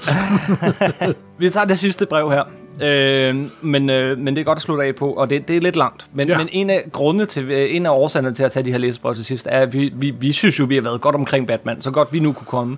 Vi 1.39 1.51
tager 1.51 1.67
det 1.67 1.79
sidste 1.79 2.07
brev 2.07 2.31
her, 2.31 2.45
øh, 2.83 3.37
men, 3.63 3.91
øh, 3.91 4.19
men 4.19 4.35
det 4.37 4.41
er 4.41 4.45
godt 4.45 4.57
at 4.59 4.63
slutte 4.63 4.85
af 4.85 4.95
på, 4.95 5.11
og 5.13 5.31
det, 5.31 5.49
det 5.49 5.57
er 5.57 5.61
lidt 5.61 5.77
langt. 5.77 6.07
Men, 6.15 6.29
Ja. 6.29 6.39
men 6.39 6.49
en 6.53 6.71
af 6.71 6.85
grundene 6.93 7.27
til, 7.27 7.51
øh, 7.51 7.77
en 7.77 7.87
af 7.87 7.91
årsagerne 7.91 8.35
til 8.35 8.43
at 8.45 8.53
tage 8.53 8.67
de 8.67 8.71
her 8.71 8.79
læsebrev 8.79 9.15
til 9.15 9.25
sidst, 9.25 9.47
er, 9.51 9.61
at 9.61 9.73
vi, 9.73 9.93
vi, 9.97 10.11
vi 10.11 10.33
synes 10.33 10.59
jo, 10.59 10.65
vi 10.65 10.75
har 10.75 10.83
været 10.83 11.01
godt 11.01 11.15
omkring 11.15 11.47
Batman, 11.47 11.81
så 11.81 11.91
godt 11.91 12.13
vi 12.13 12.19
nu 12.21 12.33
kunne 12.33 12.47
komme. 12.47 12.77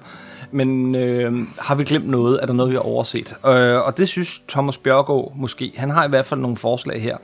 Men 0.53 0.95
øh, 0.95 1.33
har 1.59 1.75
vi 1.75 1.85
glemt 1.85 2.09
noget? 2.09 2.39
Er 2.43 2.47
der 2.47 2.53
noget, 2.55 2.71
vi 2.71 2.75
har 2.75 2.83
overset? 2.83 3.35
Øh, 3.47 3.77
og 3.81 3.99
det 3.99 4.09
synes 4.09 4.43
Thomas 4.49 4.79
Bjørgaard 4.79 5.33
måske. 5.37 5.73
Han 5.77 5.91
har 5.91 6.05
i 6.07 6.09
hvert 6.09 6.27
fald 6.27 6.41
nogle 6.41 6.57
forslag 6.57 7.03
her. 7.03 7.17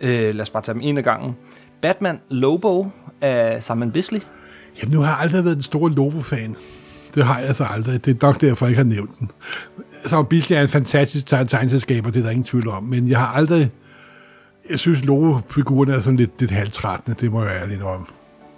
Øh, 0.00 0.34
lad 0.34 0.40
os 0.40 0.50
bare 0.50 0.62
tage 0.62 0.74
dem 0.74 0.82
en 0.84 0.98
af 0.98 1.04
gangen. 1.04 1.36
Batman 1.82 2.20
Lobo 2.28 2.86
af 3.20 3.62
Simon 3.62 3.90
Bisley. 3.92 4.20
Jamen, 4.82 4.94
nu 4.94 5.00
har 5.00 5.06
jeg 5.08 5.18
aldrig 5.20 5.44
været 5.44 5.56
den 5.56 5.62
store 5.62 5.90
Lobo-fan. 5.90 6.56
Det 7.14 7.24
har 7.24 7.38
jeg 7.40 7.54
så 7.56 7.64
aldrig. 7.74 8.04
Det 8.04 8.10
er 8.22 8.26
nok 8.26 8.40
derfor, 8.40 8.66
jeg 8.66 8.70
ikke 8.70 8.82
har 8.82 8.88
nævnt 8.94 9.18
den. 9.18 9.30
Så 10.06 10.22
Bisley 10.22 10.56
er 10.56 10.60
en 10.62 10.68
fantastisk 10.68 11.32
tegn- 11.32 11.46
tegneselskaber, 11.46 12.10
det 12.10 12.18
er 12.18 12.22
der 12.22 12.30
ingen 12.30 12.44
tvivl 12.44 12.68
om. 12.68 12.82
Men 12.82 13.08
jeg 13.08 13.18
har 13.18 13.26
aldrig... 13.26 13.70
Jeg 14.70 14.78
synes, 14.78 15.04
Lobo-figurerne 15.04 15.92
er 15.94 16.00
sådan 16.00 16.16
lidt, 16.16 16.30
lidt 16.40 16.50
halvtrættende, 16.50 17.16
det 17.20 17.32
må 17.32 17.44
jeg 17.44 17.62
ærligt 17.62 17.82
om. 17.82 18.08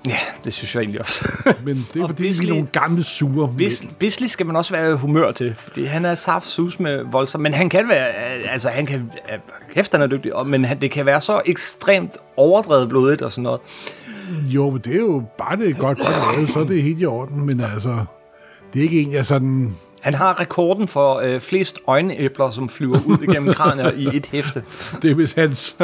Ja, 0.09 0.17
det 0.45 0.53
synes 0.53 0.75
jeg 0.75 0.81
egentlig 0.81 1.01
også. 1.01 1.29
Men 1.65 1.77
det 1.95 1.97
er 1.99 2.03
Og 2.03 2.09
fordi, 2.09 2.23
vi 2.23 2.29
Bisley- 2.31 2.45
er 2.45 2.49
nogle 2.49 2.67
gamle 2.73 3.03
sure 3.05 3.55
Bis. 3.59 3.87
Bisley 3.99 4.27
skal 4.27 4.47
man 4.47 4.57
også 4.57 4.75
være 4.75 4.91
i 4.93 4.95
humør 4.97 5.33
til, 5.33 5.55
fordi 5.55 5.85
han 5.85 6.05
er 6.05 6.15
saft 6.15 6.47
sus 6.47 6.81
med 6.81 7.05
voldsom, 7.11 7.41
men 7.41 7.55
han 7.55 7.69
kan 7.69 7.89
være, 7.89 8.07
altså 8.49 8.69
han 8.69 8.87
kan, 8.87 9.11
kæft 9.75 9.93
han 9.93 10.03
er 10.03 10.07
dygtig, 10.07 10.35
og- 10.35 10.47
men 10.47 10.67
det 10.81 10.91
kan 10.91 11.07
være 11.07 11.21
så 11.21 11.41
ekstremt 11.47 12.17
overdrevet 12.37 12.89
blodigt 12.89 13.23
og 13.23 13.33
sådan 13.33 13.43
noget. 13.43 13.61
Jo, 14.55 14.71
men 14.71 14.81
det 14.81 14.95
er 14.95 14.99
jo 15.01 15.23
bare 15.39 15.57
det 15.57 15.71
er 15.71 15.75
godt, 15.75 15.99
godt 15.99 16.37
lavet, 16.37 16.51
så 16.51 16.59
er 16.59 16.65
det 16.65 16.83
helt 16.83 17.01
i 17.01 17.05
orden. 17.07 17.47
Men 17.47 17.61
altså, 17.61 18.05
det 18.73 18.79
er 18.79 18.83
ikke 18.83 19.01
en, 19.03 19.13
jeg 19.13 19.27
sådan... 19.27 19.75
Han 20.03 20.15
har 20.15 20.41
rekorden 20.41 20.89
for 20.89 21.15
øh, 21.15 21.41
flest 21.41 21.79
øjenæbler, 21.87 22.51
som 22.51 22.69
flyver 22.69 22.99
ud 23.07 23.19
igennem 23.23 23.55
kranier 23.59 23.91
i 23.93 24.17
et 24.17 24.27
hæfte. 24.27 24.63
Det 25.03 25.11
er 25.11 25.15
vist 25.15 25.35
hans, 25.37 25.77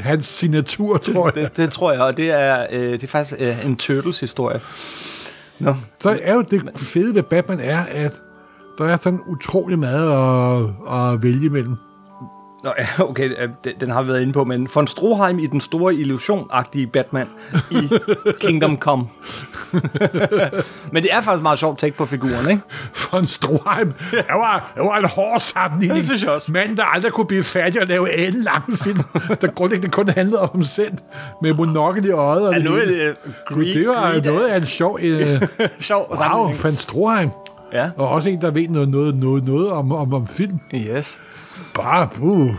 hans 0.00 0.26
signatur, 0.26 0.96
tror 0.98 1.26
jeg. 1.34 1.44
Det, 1.44 1.56
det 1.56 1.70
tror 1.70 1.92
jeg, 1.92 2.00
og 2.00 2.16
det 2.16 2.30
er, 2.30 2.66
øh, 2.70 2.92
det 2.92 3.04
er 3.04 3.08
faktisk 3.08 3.36
øh, 3.40 3.66
en 3.66 3.76
Turtles 3.76 4.20
historie. 4.20 4.60
Nå, 5.58 5.74
Så 6.02 6.18
er 6.22 6.34
jo 6.34 6.42
det 6.42 6.62
fede 6.76 7.14
ved 7.14 7.22
Batman 7.22 7.60
er, 7.60 7.84
at 7.90 8.12
der 8.78 8.84
er 8.84 8.96
sådan 8.96 9.20
utrolig 9.26 9.78
meget 9.78 10.10
at, 10.12 10.94
at 10.94 11.22
vælge 11.22 11.46
imellem. 11.46 11.76
Nå, 12.64 12.72
ja, 12.78 12.86
okay, 13.10 13.30
øh, 13.42 13.48
den, 13.80 13.90
har 13.90 14.02
vi 14.02 14.08
været 14.08 14.22
inde 14.22 14.32
på, 14.32 14.44
men 14.44 14.68
von 14.74 14.86
Stroheim 14.86 15.38
i 15.38 15.46
den 15.46 15.60
store 15.60 15.94
illusion-agtige 15.94 16.86
Batman 16.86 17.26
i 17.70 17.88
Kingdom 18.40 18.78
Come. 18.78 19.04
men 20.92 21.02
det 21.02 21.12
er 21.12 21.20
faktisk 21.20 21.42
meget 21.42 21.58
sjovt 21.58 21.78
take 21.78 21.96
på 21.96 22.06
figuren, 22.06 22.50
ikke? 22.50 22.62
Von 23.12 23.26
Stroheim. 23.26 23.92
Det 24.10 24.24
var, 24.28 24.72
det 24.74 24.82
var 24.82 24.98
en 24.98 25.08
hård 25.08 25.40
sammenligning. 25.40 25.96
Det 25.96 26.04
synes 26.04 26.22
jeg 26.22 26.30
også. 26.30 26.52
Manden, 26.52 26.76
der 26.76 26.84
aldrig 26.84 27.12
kunne 27.12 27.26
blive 27.26 27.44
færdig 27.44 27.80
at 27.82 27.88
lave 27.88 28.10
alle 28.10 28.42
lange 28.42 28.76
film, 28.76 29.00
der 29.40 29.46
grundlæggende 29.54 29.92
kun 29.92 30.08
handlede 30.08 30.40
om 30.40 30.62
selv, 30.62 30.92
med 31.42 31.54
monokkel 31.54 32.04
i 32.04 32.10
øjet. 32.10 32.48
Og 32.48 32.54
Er 32.54 32.62
nu 32.62 32.74
hele. 32.74 33.10
et 33.10 33.16
uh, 33.26 33.32
Gud, 33.56 33.64
det 33.64 33.88
var 33.88 34.20
noget 34.24 34.48
af 34.48 34.56
en 34.56 34.66
sjov... 34.66 34.98
Øh, 35.02 35.42
sjov 35.80 36.06
wow, 36.08 36.16
sammenligning. 36.16 36.64
Van 36.64 36.76
Stroheim. 36.76 37.30
Ja. 37.72 37.90
Og 37.96 38.08
også 38.08 38.28
en, 38.28 38.40
der 38.40 38.50
ved 38.50 38.68
noget, 38.68 38.88
noget, 38.88 39.14
noget, 39.14 39.44
noget 39.44 39.70
om, 39.70 39.92
om, 39.92 40.14
om 40.14 40.26
film. 40.26 40.60
Yes. 40.74 41.20
Bare, 41.82 42.08
uh. 42.20 42.54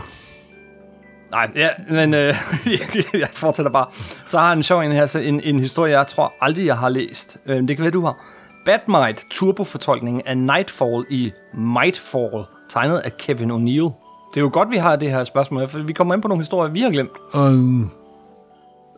Nej, 1.30 1.50
ja, 1.54 1.68
men 1.90 2.14
øh, 2.14 2.34
jeg 3.14 3.28
fortsætter 3.32 3.72
bare. 3.72 3.86
Så 4.26 4.38
har 4.38 4.48
han 4.48 4.58
en 4.58 4.62
sjov 4.62 4.80
en 4.80 4.92
her, 4.92 5.06
så 5.06 5.18
en, 5.18 5.40
en 5.40 5.60
historie, 5.60 5.98
jeg 5.98 6.06
tror 6.06 6.32
aldrig, 6.40 6.66
jeg 6.66 6.78
har 6.78 6.88
læst. 6.88 7.38
Øh, 7.46 7.68
det 7.68 7.76
kan 7.76 7.82
være, 7.82 7.90
du 7.90 8.04
har. 8.04 8.16
Batmite, 8.64 9.24
turbofortolkningen 9.30 10.22
af 10.26 10.38
Nightfall 10.38 11.04
i 11.10 11.32
Mightfall, 11.54 12.44
tegnet 12.68 12.98
af 12.98 13.16
Kevin 13.16 13.50
O'Neill. 13.50 13.92
Det 14.34 14.36
er 14.36 14.40
jo 14.40 14.50
godt, 14.52 14.70
vi 14.70 14.76
har 14.76 14.96
det 14.96 15.10
her 15.10 15.24
spørgsmål, 15.24 15.68
for 15.68 15.78
vi 15.78 15.92
kommer 15.92 16.14
ind 16.14 16.22
på 16.22 16.28
nogle 16.28 16.40
historier, 16.40 16.72
vi 16.72 16.80
har 16.80 16.90
glemt. 16.90 17.10
Og, 17.32 17.50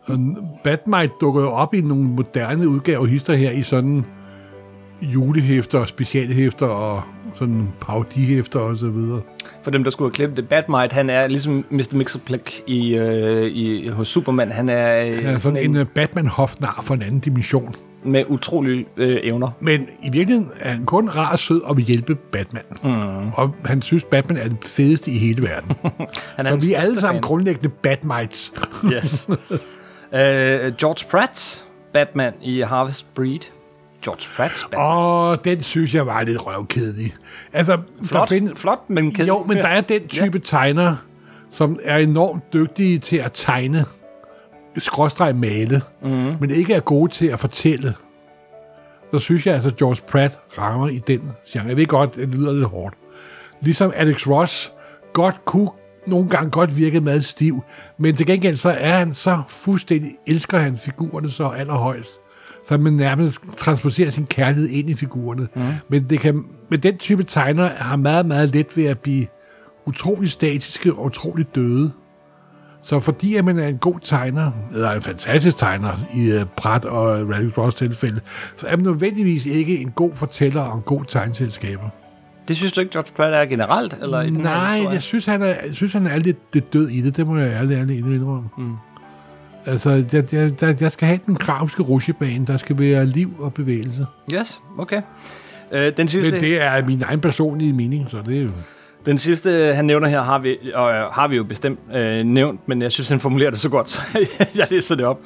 og 0.05 0.19
Batmite 0.63 1.13
dukker 1.21 1.41
jo 1.41 1.51
op 1.51 1.73
i 1.73 1.81
nogle 1.81 2.03
moderne 2.03 2.69
udgaver 2.69 3.05
hister 3.05 3.33
her 3.33 3.51
i 3.51 3.63
sådan 3.63 4.05
julehæfter, 5.13 5.85
specialhæfter 5.85 6.65
og 6.65 7.01
sådan 7.39 7.67
parodihæfter 7.81 8.59
og 8.59 8.77
så 8.77 8.87
videre. 8.89 9.21
For 9.63 9.71
dem, 9.71 9.83
der 9.83 9.91
skulle 9.91 10.07
have 10.09 10.13
klippet 10.15 10.37
det, 10.37 10.47
Batmite, 10.49 10.93
han 10.93 11.09
er 11.09 11.27
ligesom 11.27 11.65
Mr. 11.69 11.95
Mixerplek 11.95 12.61
i, 12.67 12.95
øh, 12.95 13.43
i, 13.51 13.87
hos 13.87 14.07
Superman. 14.07 14.51
Han 14.51 14.69
er, 14.69 15.05
øh, 15.05 15.15
Han 15.15 15.25
er 15.35 15.39
sådan 15.39 15.57
en 15.63 15.77
uh, 15.77 15.85
Batman-hofnar 15.95 16.81
fra 16.83 16.93
en 16.93 17.01
anden 17.01 17.19
dimension. 17.19 17.75
med 18.05 18.23
utrolige 18.27 18.85
øh, 18.97 19.19
evner. 19.23 19.49
Men 19.59 19.81
i 20.03 20.09
virkeligheden 20.09 20.51
er 20.59 20.69
han 20.69 20.85
kun 20.85 21.09
rar 21.09 21.31
og 21.31 21.39
sød 21.39 21.61
og 21.61 21.77
vil 21.77 21.85
hjælpe 21.85 22.15
Batman. 22.15 22.63
Mm. 22.83 23.31
Og 23.33 23.55
han 23.65 23.81
synes, 23.81 24.03
Batman 24.03 24.37
er 24.37 24.47
den 24.47 24.57
fedeste 24.61 25.11
i 25.11 25.17
hele 25.17 25.41
verden. 25.43 25.71
Han 26.37 26.45
er 26.45 26.49
Så 26.49 26.55
vi 26.55 26.73
er 26.73 26.81
alle 26.81 26.99
sammen 27.01 27.15
fan. 27.15 27.21
grundlæggende 27.21 27.69
Batmites. 27.69 28.53
Yes. 28.93 29.27
uh, 29.29 29.35
George 30.81 31.05
Pratt, 31.11 31.65
Batman 31.93 32.33
i 32.41 32.61
Harvest 32.61 33.13
Breed. 33.15 33.39
George 34.03 34.21
Pratt's 34.21 34.69
Batman. 34.69 34.85
Og 34.87 35.45
den 35.45 35.63
synes 35.63 35.95
jeg 35.95 36.07
var 36.07 36.23
lidt 36.23 36.45
røvkedelig. 36.45 37.13
Altså, 37.53 37.77
flot, 38.03 38.29
find- 38.29 38.55
flot, 38.55 38.79
men 38.87 39.11
kedelig. 39.11 39.27
Jo, 39.27 39.43
men 39.47 39.57
der 39.57 39.67
er 39.67 39.81
den 39.81 40.07
type 40.07 40.37
ja. 40.37 40.43
tegner, 40.43 40.95
som 41.51 41.79
er 41.83 41.97
enormt 41.97 42.53
dygtige 42.53 42.99
til 42.99 43.17
at 43.17 43.31
tegne, 43.33 43.85
skråstreg 44.77 45.35
male, 45.35 45.81
mm. 46.01 46.35
men 46.39 46.51
ikke 46.51 46.73
er 46.73 46.79
gode 46.79 47.11
til 47.11 47.27
at 47.27 47.39
fortælle. 47.39 47.93
Så 49.11 49.19
synes 49.19 49.47
jeg 49.47 49.53
altså, 49.53 49.69
at 49.69 49.75
George 49.75 50.01
Pratt 50.07 50.39
rammer 50.57 50.87
i 50.87 50.97
den 51.07 51.31
genre. 51.47 51.67
Jeg 51.67 51.77
ved 51.77 51.85
godt, 51.85 52.15
det 52.15 52.35
lyder 52.35 52.53
lidt 52.53 52.65
hårdt. 52.65 52.95
Ligesom 53.61 53.91
Alex 53.95 54.27
Ross 54.27 54.71
godt 55.13 55.45
kunne 55.45 55.69
nogle 56.07 56.29
gange 56.29 56.51
godt 56.51 56.77
virke 56.77 57.01
meget 57.01 57.25
stiv, 57.25 57.63
men 57.97 58.15
til 58.15 58.25
gengæld 58.25 58.55
så 58.55 58.69
er 58.69 58.93
han 58.93 59.13
så 59.13 59.41
fuldstændig, 59.47 60.11
elsker 60.27 60.57
han 60.57 60.77
figurerne 60.77 61.31
så 61.31 61.47
allerhøjst, 61.47 62.11
så 62.67 62.77
man 62.77 62.93
nærmest 62.93 63.41
transporterer 63.57 64.09
sin 64.09 64.25
kærlighed 64.25 64.69
ind 64.69 64.89
i 64.89 64.93
figurerne. 64.93 65.47
Mm. 65.55 65.61
Men, 65.89 66.03
det 66.03 66.19
kan, 66.19 66.45
men 66.69 66.79
den 66.79 66.97
type 66.97 67.23
tegner 67.23 67.67
har 67.67 67.95
meget, 67.95 68.25
meget 68.25 68.53
let 68.55 68.77
ved 68.77 68.85
at 68.85 68.99
blive 68.99 69.27
utrolig 69.85 70.31
statiske 70.31 70.93
og 70.93 71.05
utrolig 71.05 71.55
døde. 71.55 71.91
Så 72.81 72.99
fordi 72.99 73.35
at 73.35 73.45
man 73.45 73.59
er 73.59 73.67
en 73.67 73.77
god 73.77 73.99
tegner, 74.01 74.51
eller 74.73 74.91
en 74.91 75.01
fantastisk 75.01 75.57
tegner 75.57 75.93
i 76.15 76.37
uh, 76.37 76.47
Pratt 76.57 76.85
og 76.85 77.35
Alex 77.35 77.57
Ross 77.57 77.75
tilfælde, 77.75 78.21
så 78.55 78.67
er 78.67 78.75
man 78.75 78.85
nødvendigvis 78.85 79.45
ikke 79.45 79.77
en 79.77 79.91
god 79.91 80.11
fortæller 80.15 80.61
og 80.61 80.75
en 80.75 80.81
god 80.81 81.05
tegnselskaber. 81.07 81.89
Det 82.47 82.57
synes 82.57 82.73
du 82.73 82.81
ikke, 82.81 82.91
George 82.91 83.11
Pratt 83.15 83.35
er 83.35 83.45
generelt? 83.45 83.95
Eller 84.01 84.21
i 84.21 84.27
den 84.27 84.35
her 84.35 84.43
Nej, 84.43 84.75
historie? 84.75 84.93
jeg 84.93 85.01
synes, 85.01 85.25
han 85.25 85.41
er, 85.41 85.45
jeg 85.45 85.73
synes, 85.73 85.93
han 85.93 86.07
er 86.07 86.17
lidt, 86.17 86.37
lidt 86.53 86.73
død 86.73 86.89
i 86.89 87.01
det. 87.01 87.17
Det 87.17 87.27
må 87.27 87.37
jeg 87.37 87.51
ærligt, 87.51 87.79
ærligt 87.79 88.05
indrømme. 88.05 88.49
Mm. 88.57 88.73
Altså, 89.65 89.89
jeg, 89.89 90.33
jeg, 90.33 90.61
jeg, 90.61 90.81
jeg 90.81 90.91
skal 90.91 91.07
have 91.07 91.19
den 91.25 91.35
grafiske 91.35 91.83
rutsjebane. 91.83 92.45
Der 92.45 92.57
skal 92.57 92.79
være 92.79 93.05
liv 93.05 93.33
og 93.39 93.53
bevægelse. 93.53 94.05
Yes, 94.33 94.61
okay. 94.77 95.01
Øh, 95.71 95.97
den 95.97 96.07
sidste... 96.07 96.31
Men 96.31 96.41
det 96.41 96.61
er 96.61 96.85
min 96.85 97.03
egen 97.03 97.21
personlige 97.21 97.73
mening, 97.73 98.07
så 98.11 98.17
det 98.25 98.37
er 98.37 98.43
jo... 98.43 98.49
Den 99.05 99.17
sidste, 99.17 99.73
han 99.75 99.85
nævner 99.85 100.07
her, 100.07 100.21
har 100.21 100.39
vi, 100.39 100.57
og, 100.73 100.93
øh, 100.93 101.11
har 101.11 101.27
vi 101.27 101.35
jo 101.35 101.43
bestemt 101.43 101.79
øh, 101.93 102.25
nævnt, 102.25 102.67
men 102.67 102.81
jeg 102.81 102.91
synes, 102.91 103.09
han 103.09 103.19
formulerer 103.19 103.49
det 103.49 103.59
så 103.59 103.69
godt, 103.69 103.89
så 103.91 104.01
jeg 104.55 104.67
læser 104.69 104.95
det 104.95 105.05
op. 105.05 105.19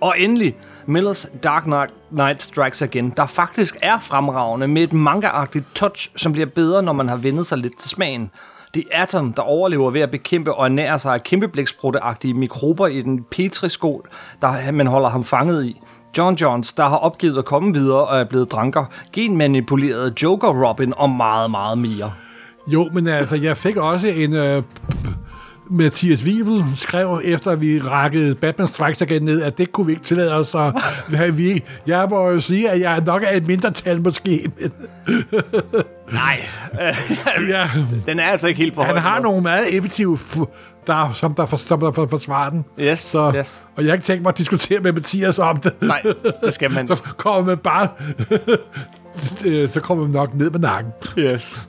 Og 0.00 0.14
endelig, 0.18 0.56
Millers 0.86 1.26
Dark 1.44 1.62
Knight, 1.62 1.94
Knight 2.10 2.42
Strikes 2.42 2.82
Again, 2.82 3.12
der 3.16 3.26
faktisk 3.26 3.76
er 3.82 3.98
fremragende 3.98 4.68
med 4.68 4.82
et 4.82 4.92
manga-agtigt 4.92 5.64
touch, 5.74 6.10
som 6.16 6.32
bliver 6.32 6.46
bedre, 6.46 6.82
når 6.82 6.92
man 6.92 7.08
har 7.08 7.16
vendet 7.16 7.46
sig 7.46 7.58
lidt 7.58 7.78
til 7.78 7.90
smagen. 7.90 8.30
Det 8.74 8.84
er 8.92 9.02
Atom, 9.02 9.32
der 9.32 9.42
overlever 9.42 9.90
ved 9.90 10.00
at 10.00 10.10
bekæmpe 10.10 10.54
og 10.54 10.64
ernære 10.64 10.98
sig 10.98 11.14
af 11.14 11.22
kæmpeblæksprutteagtige 11.22 12.34
mikrober 12.34 12.86
i 12.86 13.02
den 13.02 13.24
petriskål, 13.30 14.08
der 14.42 14.72
man 14.72 14.86
holder 14.86 15.08
ham 15.08 15.24
fanget 15.24 15.64
i. 15.64 15.80
John 16.18 16.36
Johns, 16.36 16.72
der 16.72 16.82
har 16.82 16.96
opgivet 16.96 17.38
at 17.38 17.44
komme 17.44 17.74
videre 17.74 18.04
og 18.04 18.20
er 18.20 18.24
blevet 18.24 18.52
dranker, 18.52 18.84
genmanipuleret 19.12 20.22
Joker 20.22 20.68
Robin 20.68 20.92
og 20.96 21.10
meget, 21.10 21.50
meget 21.50 21.78
mere. 21.78 22.12
Jo, 22.72 22.88
men 22.92 23.08
altså, 23.08 23.36
jeg 23.36 23.56
fik 23.56 23.76
også 23.76 24.06
en... 24.06 24.32
Øh, 24.32 24.62
Mathias 25.74 26.24
Wivel 26.24 26.64
skrev, 26.76 27.20
efter 27.24 27.50
at 27.50 27.60
vi 27.60 27.80
rakkede 27.80 28.34
Batman 28.34 28.66
Strikes 28.66 29.00
igen 29.00 29.22
ned, 29.22 29.42
at 29.42 29.58
det 29.58 29.72
kunne 29.72 29.86
vi 29.86 29.92
ikke 29.92 30.04
tillade 30.04 30.34
os. 30.34 30.48
Så 30.48 30.80
vi, 31.32 31.62
jeg 31.86 32.06
må 32.10 32.30
jo 32.30 32.40
sige, 32.40 32.70
at 32.70 32.80
jeg 32.80 33.02
nok 33.06 33.22
er 33.22 33.36
et 33.36 33.46
mindretal 33.46 34.02
måske. 34.02 34.50
Men, 34.60 34.72
Nej, 36.12 36.44
ja, 37.48 37.70
den 38.06 38.18
er 38.18 38.24
altså 38.24 38.48
ikke 38.48 38.58
helt 38.58 38.74
på 38.74 38.82
han 38.82 38.96
har 38.96 39.20
nogle 39.20 39.42
meget 39.42 39.76
effektive, 39.76 40.18
der, 40.86 41.12
som 41.12 41.34
der, 41.34 41.46
for, 41.46 41.56
som 41.56 41.80
der 41.80 41.92
for, 41.92 42.06
forsvarer 42.06 42.50
den. 42.50 42.64
Yes, 42.80 43.00
Så, 43.00 43.32
yes. 43.36 43.62
Og 43.76 43.82
jeg 43.84 43.90
har 43.90 43.94
ikke 43.94 44.06
tænkt 44.06 44.22
mig 44.22 44.30
at 44.30 44.38
diskutere 44.38 44.80
med 44.80 44.92
Mathias 44.92 45.38
om 45.38 45.56
det. 45.56 45.72
Nej, 45.82 46.02
det 46.44 46.54
skal 46.54 46.70
man. 46.70 46.88
Så 46.96 47.02
kommer 47.16 47.44
man 47.44 47.58
bare... 47.58 47.88
så 49.68 49.80
kommer 49.80 50.04
man 50.04 50.12
nok 50.12 50.34
ned 50.34 50.50
med 50.50 50.60
nakken. 50.60 50.92
Yes. 51.18 51.68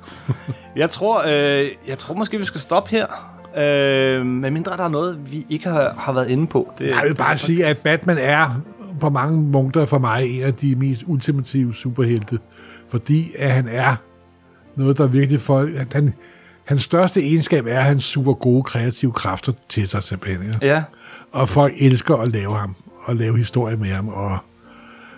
Jeg 0.75 0.89
tror, 0.89 1.23
øh, 1.27 1.69
jeg 1.87 1.99
tror 1.99 2.13
måske, 2.15 2.37
vi 2.37 2.45
skal 2.45 2.61
stoppe 2.61 2.91
her. 2.91 3.34
Øh, 3.57 4.25
men 4.25 4.53
mindre 4.53 4.77
der 4.77 4.83
er 4.83 4.87
noget, 4.87 5.31
vi 5.31 5.45
ikke 5.49 5.69
har, 5.69 5.93
har 5.97 6.13
været 6.13 6.27
inde 6.27 6.47
på. 6.47 6.73
Det, 6.79 6.91
Jeg 6.91 7.03
vil 7.07 7.15
bare 7.15 7.37
sige, 7.37 7.65
at 7.65 7.79
Batman 7.83 8.17
er 8.17 8.61
på 8.99 9.09
mange 9.09 9.51
punkter 9.51 9.85
for 9.85 9.97
mig 9.97 10.37
en 10.37 10.43
af 10.43 10.53
de 10.53 10.75
mest 10.75 11.03
ultimative 11.07 11.75
superhelte. 11.75 12.39
Fordi 12.89 13.31
at 13.37 13.51
han 13.51 13.67
er 13.67 13.95
noget, 14.75 14.97
der 14.97 15.07
virkelig 15.07 15.41
for... 15.41 15.69
At 15.77 15.93
han, 15.93 16.13
hans 16.65 16.81
største 16.83 17.21
egenskab 17.21 17.65
er, 17.67 17.79
at 17.79 17.85
han 17.85 17.99
super 17.99 18.33
gode 18.33 18.63
kreative 18.63 19.11
kræfter 19.11 19.51
til 19.69 19.87
sig 19.87 20.03
simpelthen. 20.03 20.55
Ja? 20.61 20.67
Ja, 20.67 20.83
Og 21.31 21.49
folk 21.49 21.73
elsker 21.79 22.15
at 22.15 22.31
lave 22.31 22.55
ham, 22.55 22.75
og 23.03 23.15
lave 23.15 23.37
historie 23.37 23.77
med 23.77 23.89
ham. 23.89 24.07
Og 24.07 24.37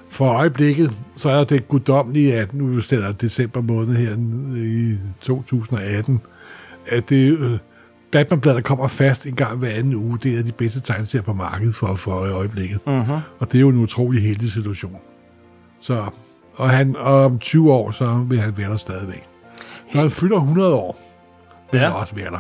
for 0.10 0.26
øjeblikket, 0.26 0.97
så 1.17 1.30
er 1.30 1.43
det 1.43 1.67
guddommelige, 1.67 2.36
at 2.36 2.54
nu 2.54 2.82
stedet 2.82 3.21
december 3.21 3.62
måned 3.62 3.95
her 3.95 4.15
i 4.58 4.97
2018, 5.21 6.21
at 6.88 7.10
det 7.10 7.60
øh, 8.17 8.25
Batman-bladet 8.25 8.63
kommer 8.63 8.88
fast 8.88 9.25
en 9.25 9.36
gang 9.36 9.58
hver 9.58 9.69
anden 9.69 9.93
uge. 9.93 10.19
Det 10.23 10.39
er 10.39 10.43
de 10.43 10.51
bedste 10.51 10.82
tegneserier 10.82 11.23
på 11.23 11.34
markedet 11.34 11.75
for, 11.75 11.95
for 11.95 12.12
øjeblikket. 12.12 12.88
Mhm. 12.88 13.12
Og 13.39 13.51
det 13.51 13.56
er 13.56 13.60
jo 13.60 13.69
en 13.69 13.77
utrolig 13.77 14.21
heldig 14.21 14.51
situation. 14.51 14.97
Så, 15.80 16.06
og, 16.56 16.69
han, 16.69 16.95
og 16.95 17.25
om 17.25 17.39
20 17.39 17.73
år, 17.73 17.91
så 17.91 18.25
vil 18.30 18.41
han 18.41 18.58
være 18.58 18.69
der 18.69 18.77
stadigvæk. 18.77 19.23
Når 19.93 20.01
han 20.01 20.12
fylder 20.12 20.38
100 20.38 20.73
år, 20.73 20.99
vil 21.71 21.80
ja. 21.80 21.88
han 21.88 21.95
også 21.95 22.15
være 22.15 22.32
der. 22.32 22.39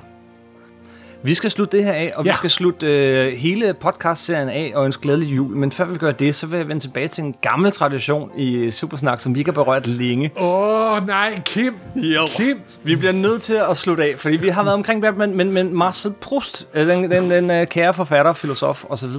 Vi 1.23 1.33
skal 1.33 1.51
slutte 1.51 1.77
det 1.77 1.85
her 1.85 1.93
af, 1.93 2.13
og 2.15 2.25
ja. 2.25 2.31
Vi 2.31 2.35
skal 2.35 2.49
slutte 2.49 2.87
øh, 2.87 3.33
hele 3.37 3.73
podcastserien 3.73 4.49
af 4.49 4.71
og 4.75 4.85
ønske 4.85 5.01
glædelig 5.01 5.35
jul. 5.35 5.55
Men 5.55 5.71
før 5.71 5.85
vi 5.85 5.97
gør 5.97 6.11
det, 6.11 6.35
så 6.35 6.47
vil 6.47 6.57
jeg 6.57 6.67
vende 6.67 6.81
tilbage 6.81 7.07
til 7.07 7.23
en 7.23 7.35
gammel 7.41 7.71
tradition 7.71 8.31
i 8.37 8.69
Supersnak, 8.71 9.21
som 9.21 9.35
vi 9.35 9.39
ikke 9.39 9.51
har 9.51 9.53
berørt 9.53 9.87
længe. 9.87 10.31
Åh, 10.39 10.91
oh, 10.93 11.07
nej, 11.07 11.41
Kim! 11.45 11.75
Jo. 11.95 12.25
Kim! 12.27 12.59
Vi 12.83 12.95
bliver 12.95 13.11
nødt 13.11 13.41
til 13.41 13.59
at 13.69 13.77
slutte 13.77 14.03
af, 14.03 14.13
fordi 14.17 14.37
vi 14.37 14.47
har 14.49 14.63
været 14.63 14.73
omkring 14.73 15.01
Batman, 15.01 15.35
men, 15.35 15.51
men 15.51 15.77
Marcel 15.77 16.11
Proust, 16.21 16.67
øh, 16.73 16.87
den, 16.87 17.11
den, 17.11 17.31
den 17.31 17.51
øh, 17.51 17.67
kære 17.67 17.93
forfatter, 17.93 18.33
filosof 18.33 18.83
osv., 18.89 19.09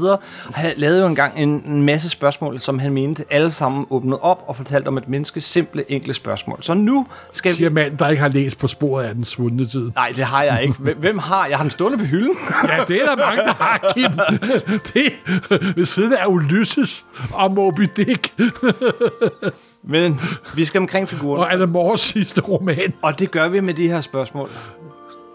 lavede 0.76 1.00
jo 1.00 1.06
engang 1.06 1.32
en, 1.37 1.48
en 1.48 1.82
masse 1.82 2.11
spørgsmål, 2.11 2.61
som 2.61 2.78
han 2.78 2.92
mente 2.92 3.24
alle 3.30 3.50
sammen 3.50 3.87
åbnede 3.90 4.18
op 4.20 4.44
og 4.46 4.56
fortalte 4.56 4.88
om 4.88 4.98
et 4.98 5.08
menneskes 5.08 5.44
simple, 5.44 5.90
enkle 5.92 6.14
spørgsmål. 6.14 6.58
Så 6.61 6.74
nu 6.74 7.06
skal 7.32 7.50
vi... 7.50 7.56
Siger 7.56 7.70
mand, 7.70 7.98
der 7.98 8.08
ikke 8.08 8.22
har 8.22 8.28
læst 8.28 8.58
på 8.58 8.66
sporet 8.66 9.04
af 9.04 9.14
den 9.14 9.24
svundne 9.24 9.66
tid. 9.66 9.90
Nej, 9.94 10.12
det 10.16 10.24
har 10.24 10.42
jeg 10.42 10.62
ikke. 10.62 10.74
Hvem- 10.98 11.18
har? 11.18 11.46
Jeg 11.46 11.56
har 11.58 11.64
den 11.64 11.70
stående 11.88 11.98
på 12.05 12.05
hylden. 12.11 12.37
Ja, 12.68 12.85
det 12.88 13.03
er 13.03 13.07
der 13.07 13.16
mange, 13.16 13.42
der 13.42 13.55
har, 13.55 13.92
Kim. 13.96 14.11
Det 14.94 15.12
ved 15.77 15.85
siden 15.85 16.12
af 16.12 16.27
Ulysses 16.27 17.07
og 17.33 17.51
Moby 17.53 17.83
Dick 17.96 18.35
Men 19.83 20.20
vi 20.55 20.64
skal 20.64 20.79
omkring 20.81 21.09
figuren, 21.09 21.40
og 21.40 21.53
Alan 21.53 21.68
Moores 21.68 22.01
sidste 22.01 22.40
roman. 22.40 22.94
og 23.03 23.18
det 23.18 23.31
gør 23.31 23.48
vi 23.48 23.61
med 23.61 23.74
de 23.74 23.88
her 23.88 24.01
spørgsmål. 24.01 24.51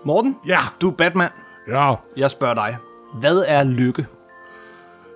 Morten, 0.06 0.36
Ja, 0.48 0.60
du 0.82 0.90
er 0.90 0.94
Batman. 0.94 1.30
Ja, 1.68 1.94
Jeg 2.18 2.32
spørger 2.32 2.54
dig. 2.54 2.78
Hvad 3.20 3.44
er 3.48 3.64
lykke? 3.64 4.06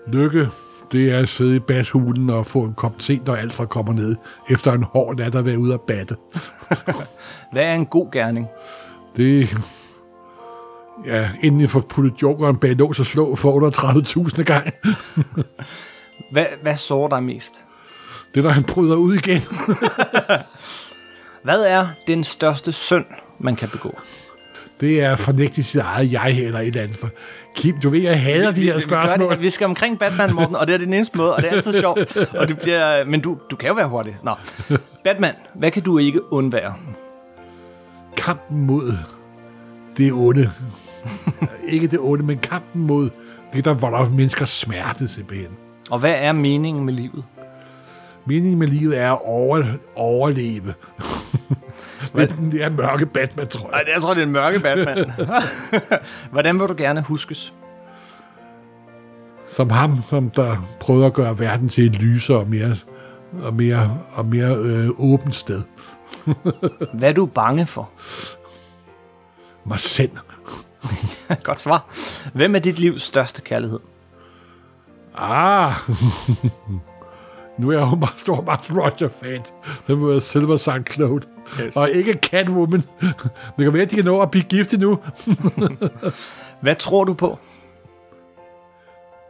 lykke, 0.07 0.49
det 0.91 1.11
er 1.11 1.19
at 1.19 1.29
sidde 1.29 1.55
i 1.55 1.59
bashulen 1.59 2.29
og 2.29 2.45
få 2.45 2.59
en 2.63 2.73
kop 2.73 2.99
te, 2.99 3.19
når 3.25 3.35
Alfred 3.35 3.67
kommer 3.67 3.93
ned, 3.93 4.15
efter 4.49 4.71
en 4.71 4.83
hård 4.83 5.15
nat 5.17 5.35
at 5.35 5.45
være 5.45 5.59
ude 5.59 5.73
at 5.73 5.81
batte. 5.81 6.15
Hvad 7.53 7.63
er 7.63 7.73
en 7.73 7.85
god 7.85 8.11
gerning? 8.11 8.47
Det 9.17 9.57
Ja, 11.05 11.29
inden 11.43 11.61
jeg 11.61 11.69
får 11.69 11.79
puttet 11.79 12.21
jokeren 12.21 12.55
bag 12.57 12.75
lås 12.75 12.99
og 12.99 13.05
slå 13.05 13.35
for 13.35 14.31
38.000 14.35 14.43
gang. 14.43 14.73
Hvad, 16.31 16.45
hvad 16.61 16.75
sårer 16.75 17.09
dig 17.09 17.23
mest? 17.23 17.63
Det 18.35 18.39
er, 18.39 18.43
når 18.43 18.49
han 18.49 18.63
bryder 18.63 18.95
ud 18.95 19.13
igen. 19.15 19.41
Hvad 21.43 21.65
er 21.65 21.87
den 22.07 22.23
største 22.23 22.71
synd, 22.71 23.05
man 23.39 23.55
kan 23.55 23.69
begå? 23.69 23.99
Det 24.81 25.01
er 25.01 25.15
fornægtet 25.15 25.65
sit 25.65 25.81
eget 25.81 26.11
jeg 26.11 26.39
eller 26.39 26.59
et 26.59 26.67
eller 26.67 26.81
andet. 26.81 26.97
For 26.97 27.09
Kim, 27.55 27.75
du 27.83 27.89
ved, 27.89 28.01
jeg 28.01 28.21
hader 28.21 28.51
de 28.51 28.61
her 28.61 28.71
Vi- 28.73 28.77
vi 28.77 28.81
spørgsmål. 28.81 29.31
Det, 29.33 29.41
vi 29.41 29.49
skal 29.49 29.65
omkring 29.65 29.99
Batman, 29.99 30.33
Morten, 30.35 30.55
og 30.55 30.67
det 30.67 30.73
er 30.73 30.77
den 30.77 30.93
eneste 30.93 31.17
måde, 31.17 31.35
og 31.35 31.41
det 31.41 31.51
er 31.51 31.55
altid 31.55 31.73
sjovt. 31.79 32.17
Og 32.17 32.47
det 32.47 32.59
bliver, 32.59 33.05
men 33.05 33.21
du, 33.21 33.37
du 33.51 33.55
kan 33.55 33.67
jo 33.67 33.73
være 33.73 33.87
hurtig. 33.87 34.15
Nå. 34.23 34.31
Batman, 35.03 35.33
hvad 35.55 35.71
kan 35.71 35.83
du 35.83 35.97
ikke 35.97 36.33
undvære? 36.33 36.73
Kampen 38.17 38.65
mod 38.65 38.93
det 39.97 40.11
onde. 40.13 40.51
Ikke 41.67 41.87
det 41.87 41.99
onde, 41.99 42.23
men 42.23 42.37
kampen 42.37 42.81
mod 42.81 43.09
det, 43.53 43.65
der 43.65 43.73
volder 43.73 44.09
mennesker 44.09 44.45
smerte 44.45 45.07
simpelthen. 45.07 45.49
Og 45.89 45.99
hvad 45.99 46.13
er 46.17 46.31
meningen 46.31 46.85
med 46.85 46.93
livet? 46.93 47.23
Meningen 48.25 48.59
med 48.59 48.67
livet 48.67 48.97
er 48.99 49.11
at 49.11 49.19
over, 49.23 49.63
overleve. 49.95 50.73
Men 52.13 52.51
det 52.51 52.63
er 52.63 52.69
mørke 52.69 53.05
Batman, 53.05 53.47
tror 53.47 53.69
Nej, 53.69 53.77
jeg. 53.77 53.85
det- 53.85 53.93
jeg 53.93 54.01
tror, 54.01 54.13
det 54.13 54.21
er 54.21 54.25
en 54.25 54.31
mørke 54.31 54.59
Batman. 54.59 55.11
Hvordan 56.31 56.59
vil 56.59 56.67
du 56.67 56.73
gerne 56.77 57.01
huskes? 57.01 57.53
Som 59.49 59.69
ham, 59.69 60.03
som 60.09 60.29
der 60.29 60.67
prøvede 60.79 61.05
at 61.05 61.13
gøre 61.13 61.39
verden 61.39 61.69
til 61.69 61.85
et 61.85 62.01
lysere 62.01 62.37
og 62.37 62.47
mere, 62.47 62.75
og 63.43 63.53
mere, 63.53 63.97
og 64.13 64.25
mere 64.25 64.55
øh, 64.57 64.89
åbent 64.97 65.35
sted. 65.35 65.61
Hvad 66.93 67.09
er 67.09 67.13
du 67.13 67.25
bange 67.25 67.65
for? 67.65 67.89
Mig 69.65 69.79
selv. 69.79 70.11
Godt 71.43 71.59
svar. 71.59 71.85
Hvem 72.33 72.55
er 72.55 72.59
dit 72.59 72.79
livs 72.79 73.03
største 73.03 73.41
kærlighed? 73.41 73.79
Ah! 75.17 75.73
nu 77.57 77.69
er 77.69 77.79
jeg 77.79 77.91
jo 77.91 77.95
meget 77.95 78.19
stor 78.19 78.41
Martin 78.41 78.79
Roger-fan. 78.79 79.41
Det 79.87 79.97
må 79.97 80.07
være 80.07 80.21
Silver 80.21 80.57
St. 80.57 80.93
Claude. 80.93 81.25
Yes. 81.61 81.75
Og 81.75 81.89
ikke 81.89 82.13
Catwoman. 82.13 82.83
Det 83.01 83.15
kan 83.57 83.73
være, 83.73 83.83
at 83.83 83.91
de 83.91 83.95
kan 83.95 84.05
nå 84.05 84.21
at 84.21 84.31
blive 84.31 84.43
gift 84.43 84.73
nu. 84.73 84.99
Hvad 86.61 86.75
tror 86.75 87.03
du 87.03 87.13
på? 87.13 87.39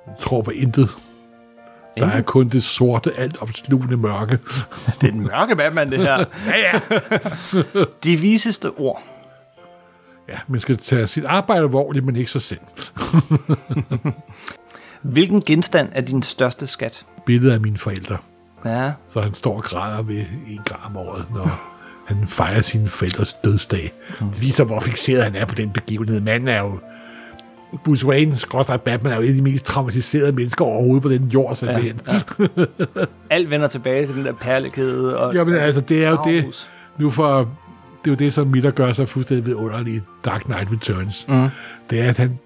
Jeg 0.07 0.15
tror 0.19 0.41
på 0.41 0.51
intet. 0.51 0.97
Der 1.99 2.07
er 2.07 2.21
kun 2.21 2.49
det 2.49 2.63
sorte, 2.63 3.13
alt 3.17 3.41
opslugende 3.41 3.97
mørke. 3.97 4.39
Det 5.01 5.07
er 5.07 5.11
den 5.11 5.21
mørke 5.21 5.55
Batman, 5.55 5.91
det 5.91 5.99
her. 5.99 6.25
Ja, 6.47 6.57
ja. 6.57 7.83
De 8.03 8.15
viseste 8.15 8.71
ord. 8.71 9.03
Ja, 10.29 10.37
man 10.47 10.59
skal 10.59 10.77
tage 10.77 11.07
sit 11.07 11.25
arbejde 11.25 11.61
alvorligt, 11.61 12.05
men 12.05 12.15
ikke 12.15 12.31
sig 12.31 12.41
selv. 12.41 12.59
Hvilken 15.01 15.41
genstand 15.41 15.89
er 15.91 16.01
din 16.01 16.23
største 16.23 16.67
skat? 16.67 17.05
Billedet 17.25 17.53
af 17.53 17.61
mine 17.61 17.77
forældre. 17.77 18.17
Ja, 18.65 18.91
Så 19.09 19.21
han 19.21 19.33
står 19.33 19.55
og 19.55 19.63
græder 19.63 20.01
ved 20.01 20.25
en 20.49 20.61
gang 20.65 20.79
om 20.85 20.97
året, 20.97 21.25
når 21.33 21.59
han 22.07 22.27
fejrer 22.27 22.61
sine 22.61 22.87
forældres 22.87 23.33
dødsdag. 23.33 23.93
Det 24.19 24.41
viser, 24.41 24.63
hvor 24.63 24.79
fixeret 24.79 25.23
han 25.23 25.35
er 25.35 25.45
på 25.45 25.55
den 25.55 25.69
begivenhed. 25.71 26.21
Manden 26.21 26.47
er 26.47 26.61
jo... 26.61 26.79
Bruce 27.85 28.05
Wayne, 28.07 28.37
skråstrej 28.37 28.77
Batman, 28.77 29.13
er 29.13 29.15
jo 29.15 29.21
en 29.21 29.29
af 29.29 29.35
de 29.35 29.41
mest 29.41 29.65
traumatiserede 29.65 30.31
mennesker 30.31 30.65
overhovedet 30.65 31.03
på 31.03 31.09
den 31.09 31.23
jord, 31.23 31.55
simpelthen. 31.55 32.01
Ja, 32.07 32.65
alt 33.29 33.51
vender 33.51 33.67
tilbage 33.67 34.05
til 34.05 34.15
den 34.15 34.25
der 34.25 34.33
perlekæde. 34.33 35.17
Og 35.17 35.33
Jamen 35.33 35.55
altså, 35.55 35.81
det 35.81 36.05
er 36.05 36.09
jo 36.09 36.17
det... 36.25 36.69
Nu 36.97 37.09
for... 37.09 37.49
Det 38.03 38.09
er 38.09 38.11
jo 38.11 38.15
det, 38.15 38.33
som 38.33 38.47
Miller 38.47 38.71
gør 38.71 38.93
sig 38.93 39.07
fuldstændig 39.07 39.45
vidunderligt 39.45 40.03
i 40.03 40.05
Dark 40.25 40.41
Knight 40.41 40.71
Returns. 40.71 41.27
Mm. 41.27 41.47
Det 41.89 42.01
er, 42.01 42.09
at 42.09 42.17
han 42.17 42.39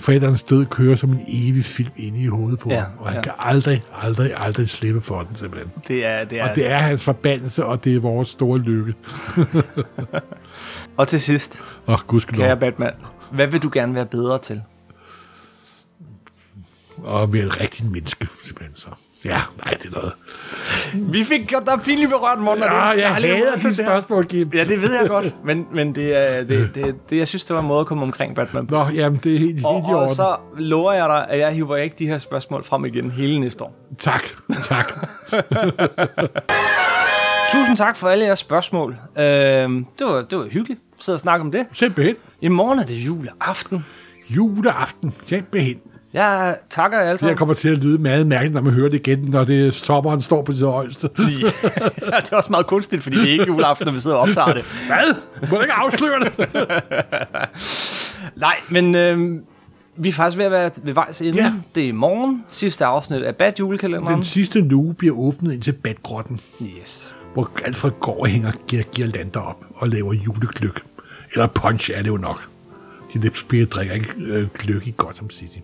forældrenes 0.00 0.42
død 0.42 0.66
kører 0.66 0.96
som 0.96 1.10
en 1.10 1.24
evig 1.28 1.64
film 1.64 1.90
inde 1.96 2.20
i 2.22 2.26
hovedet 2.26 2.58
på 2.58 2.68
Ja, 2.70 2.80
ham, 2.80 2.90
og 2.98 3.06
han 3.06 3.14
ja. 3.16 3.22
kan 3.22 3.32
aldrig, 3.38 3.82
aldrig, 4.02 4.32
aldrig 4.36 4.68
slippe 4.68 5.00
for 5.00 5.22
den, 5.22 5.36
simpelthen. 5.36 5.72
Det 5.88 6.06
er, 6.06 6.24
det 6.24 6.40
er, 6.40 6.48
Og 6.50 6.56
det 6.56 6.66
er 6.70 6.78
hans 6.78 7.04
forbandelse, 7.04 7.64
og 7.64 7.84
det 7.84 7.94
er 7.96 8.00
vores 8.00 8.28
store 8.28 8.58
lykke. 8.58 8.94
og 10.96 11.08
til 11.08 11.20
sidst, 11.20 11.62
oh, 11.86 11.98
gudskelov. 12.06 12.46
kære 12.46 12.56
Batman, 12.56 12.92
hvad 13.30 13.46
vil 13.46 13.62
du 13.62 13.70
gerne 13.72 13.94
være 13.94 14.06
bedre 14.06 14.38
til? 14.38 14.62
Og 16.96 17.32
være 17.32 17.44
et 17.46 17.60
rigtigt 17.60 17.90
menneske, 17.90 18.28
simpelthen. 18.44 18.76
Så. 18.76 18.88
Ja, 19.24 19.40
nej, 19.64 19.74
det 19.82 19.84
er 19.84 19.90
noget. 19.90 20.12
Vi 21.12 21.24
fik 21.24 21.46
gjort 21.46 21.62
dig 21.66 21.80
pinligt 21.84 22.10
berørt, 22.10 22.38
morgen. 22.38 22.58
Ja, 22.58 22.84
jeg 22.84 23.14
hader 23.14 23.56
de 23.56 23.74
spørgsmål, 23.74 24.26
Kim. 24.26 24.50
Ja, 24.54 24.64
det 24.64 24.82
ved 24.82 24.92
jeg 25.00 25.08
godt, 25.08 25.34
men, 25.44 25.66
men 25.74 25.94
det, 25.94 26.16
er, 26.16 26.44
det, 26.44 26.70
det, 26.74 26.94
det, 27.10 27.18
jeg 27.18 27.28
synes, 27.28 27.44
det 27.44 27.54
var 27.54 27.60
en 27.62 27.68
måde 27.68 27.80
at 27.80 27.86
komme 27.86 28.02
omkring 28.02 28.34
Batman. 28.34 28.66
Nå, 28.70 28.84
jamen, 28.94 29.20
det 29.24 29.34
er 29.34 29.38
helt, 29.38 29.54
helt 29.54 29.66
Og, 29.66 29.78
i 29.78 29.82
og 29.92 29.96
orden. 30.00 30.14
så 30.14 30.36
lover 30.58 30.92
jeg 30.92 31.08
dig, 31.08 31.26
at 31.28 31.38
jeg 31.38 31.52
hiver 31.52 31.76
ikke 31.76 31.96
de 31.98 32.06
her 32.06 32.18
spørgsmål 32.18 32.64
frem 32.64 32.84
igen 32.84 33.10
hele 33.10 33.40
næste 33.40 33.64
år. 33.64 33.74
Tak, 33.98 34.22
tak. 34.62 34.92
Tusind 37.52 37.76
tak 37.76 37.96
for 37.96 38.08
alle 38.08 38.24
jeres 38.24 38.38
spørgsmål. 38.38 38.96
Øhm, 39.18 39.86
det, 39.98 40.06
var, 40.06 40.22
det 40.22 40.38
var 40.38 40.44
hyggeligt 40.44 40.80
at 40.98 41.04
sidde 41.04 41.16
og 41.16 41.20
snakke 41.20 41.44
om 41.44 41.52
det. 41.52 41.66
Simpelthen. 41.72 42.16
I 42.40 42.48
morgen 42.48 42.78
er 42.78 42.84
det 42.86 42.94
juleaften. 42.94 43.84
Juleaften, 44.28 45.14
simpelthen. 45.26 45.76
Jeg 46.12 46.56
takker 46.70 46.98
alle 46.98 47.18
Det 47.18 47.28
her 47.28 47.34
kommer 47.34 47.54
til 47.54 47.68
at 47.68 47.78
lyde 47.78 47.98
meget 47.98 48.26
mærkeligt, 48.26 48.54
når 48.54 48.60
man 48.60 48.72
hører 48.72 48.88
det 48.88 48.96
igen, 49.08 49.18
når 49.18 49.44
det 49.44 49.66
er 49.66 49.70
sommeren 49.70 50.20
står 50.20 50.42
på 50.42 50.52
sit 50.52 50.66
højeste. 50.66 51.10
Ja, 51.18 52.16
det 52.20 52.32
er 52.32 52.36
også 52.36 52.50
meget 52.50 52.66
kunstigt, 52.66 53.02
fordi 53.02 53.16
det 53.16 53.28
er 53.28 53.32
ikke 53.32 53.46
juleaften, 53.46 53.86
når 53.86 53.92
vi 53.92 53.98
sidder 54.00 54.16
og 54.16 54.22
optager 54.22 54.52
det. 54.52 54.64
Hvad? 54.88 55.14
Må 55.50 55.56
du 55.56 55.60
ikke 55.62 55.72
afsløre 55.74 56.20
det? 56.24 56.48
Nej, 58.36 58.56
men 58.68 58.94
øhm, 58.94 59.44
vi 59.96 60.08
er 60.08 60.12
faktisk 60.12 60.38
ved 60.38 60.44
at 60.44 60.50
være 60.52 60.70
ved 60.82 60.92
vejs 60.94 61.20
ende. 61.22 61.42
Ja. 61.42 61.52
Det 61.74 61.84
er 61.84 61.88
i 61.88 61.92
morgen, 61.92 62.44
sidste 62.46 62.84
afsnit 62.84 63.22
af 63.22 63.36
Bad 63.36 63.52
Julekalenderen. 63.60 64.14
Den 64.14 64.24
sidste 64.24 64.60
luge 64.60 64.94
bliver 64.94 65.14
åbnet 65.18 65.52
ind 65.52 65.62
til 65.62 65.72
badgrotten, 65.72 66.40
Yes. 66.80 67.14
hvor 67.34 67.50
Alfred 67.64 67.90
går 68.00 68.20
og 68.20 68.26
hænger 68.26 68.52
gir 68.68 68.82
girlander 68.82 69.40
op 69.40 69.64
og 69.74 69.88
laver 69.88 70.12
julegløk. 70.12 70.82
Eller 71.32 71.46
punch 71.46 71.90
er 71.94 72.02
det 72.02 72.08
jo 72.08 72.16
nok. 72.16 72.48
De 73.14 73.22
der 73.22 73.64
drikker 73.66 73.94
ikke 73.94 74.08
øh, 74.18 74.48
gløk 74.58 74.86
i 74.86 74.94
Gotham 74.96 75.30
City. 75.30 75.58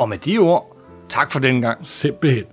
Og 0.00 0.08
med 0.08 0.18
de 0.18 0.38
ord, 0.38 0.76
tak 1.08 1.32
for 1.32 1.38
den 1.38 1.60
gang. 1.60 1.86
Simpelthen. 1.86 2.44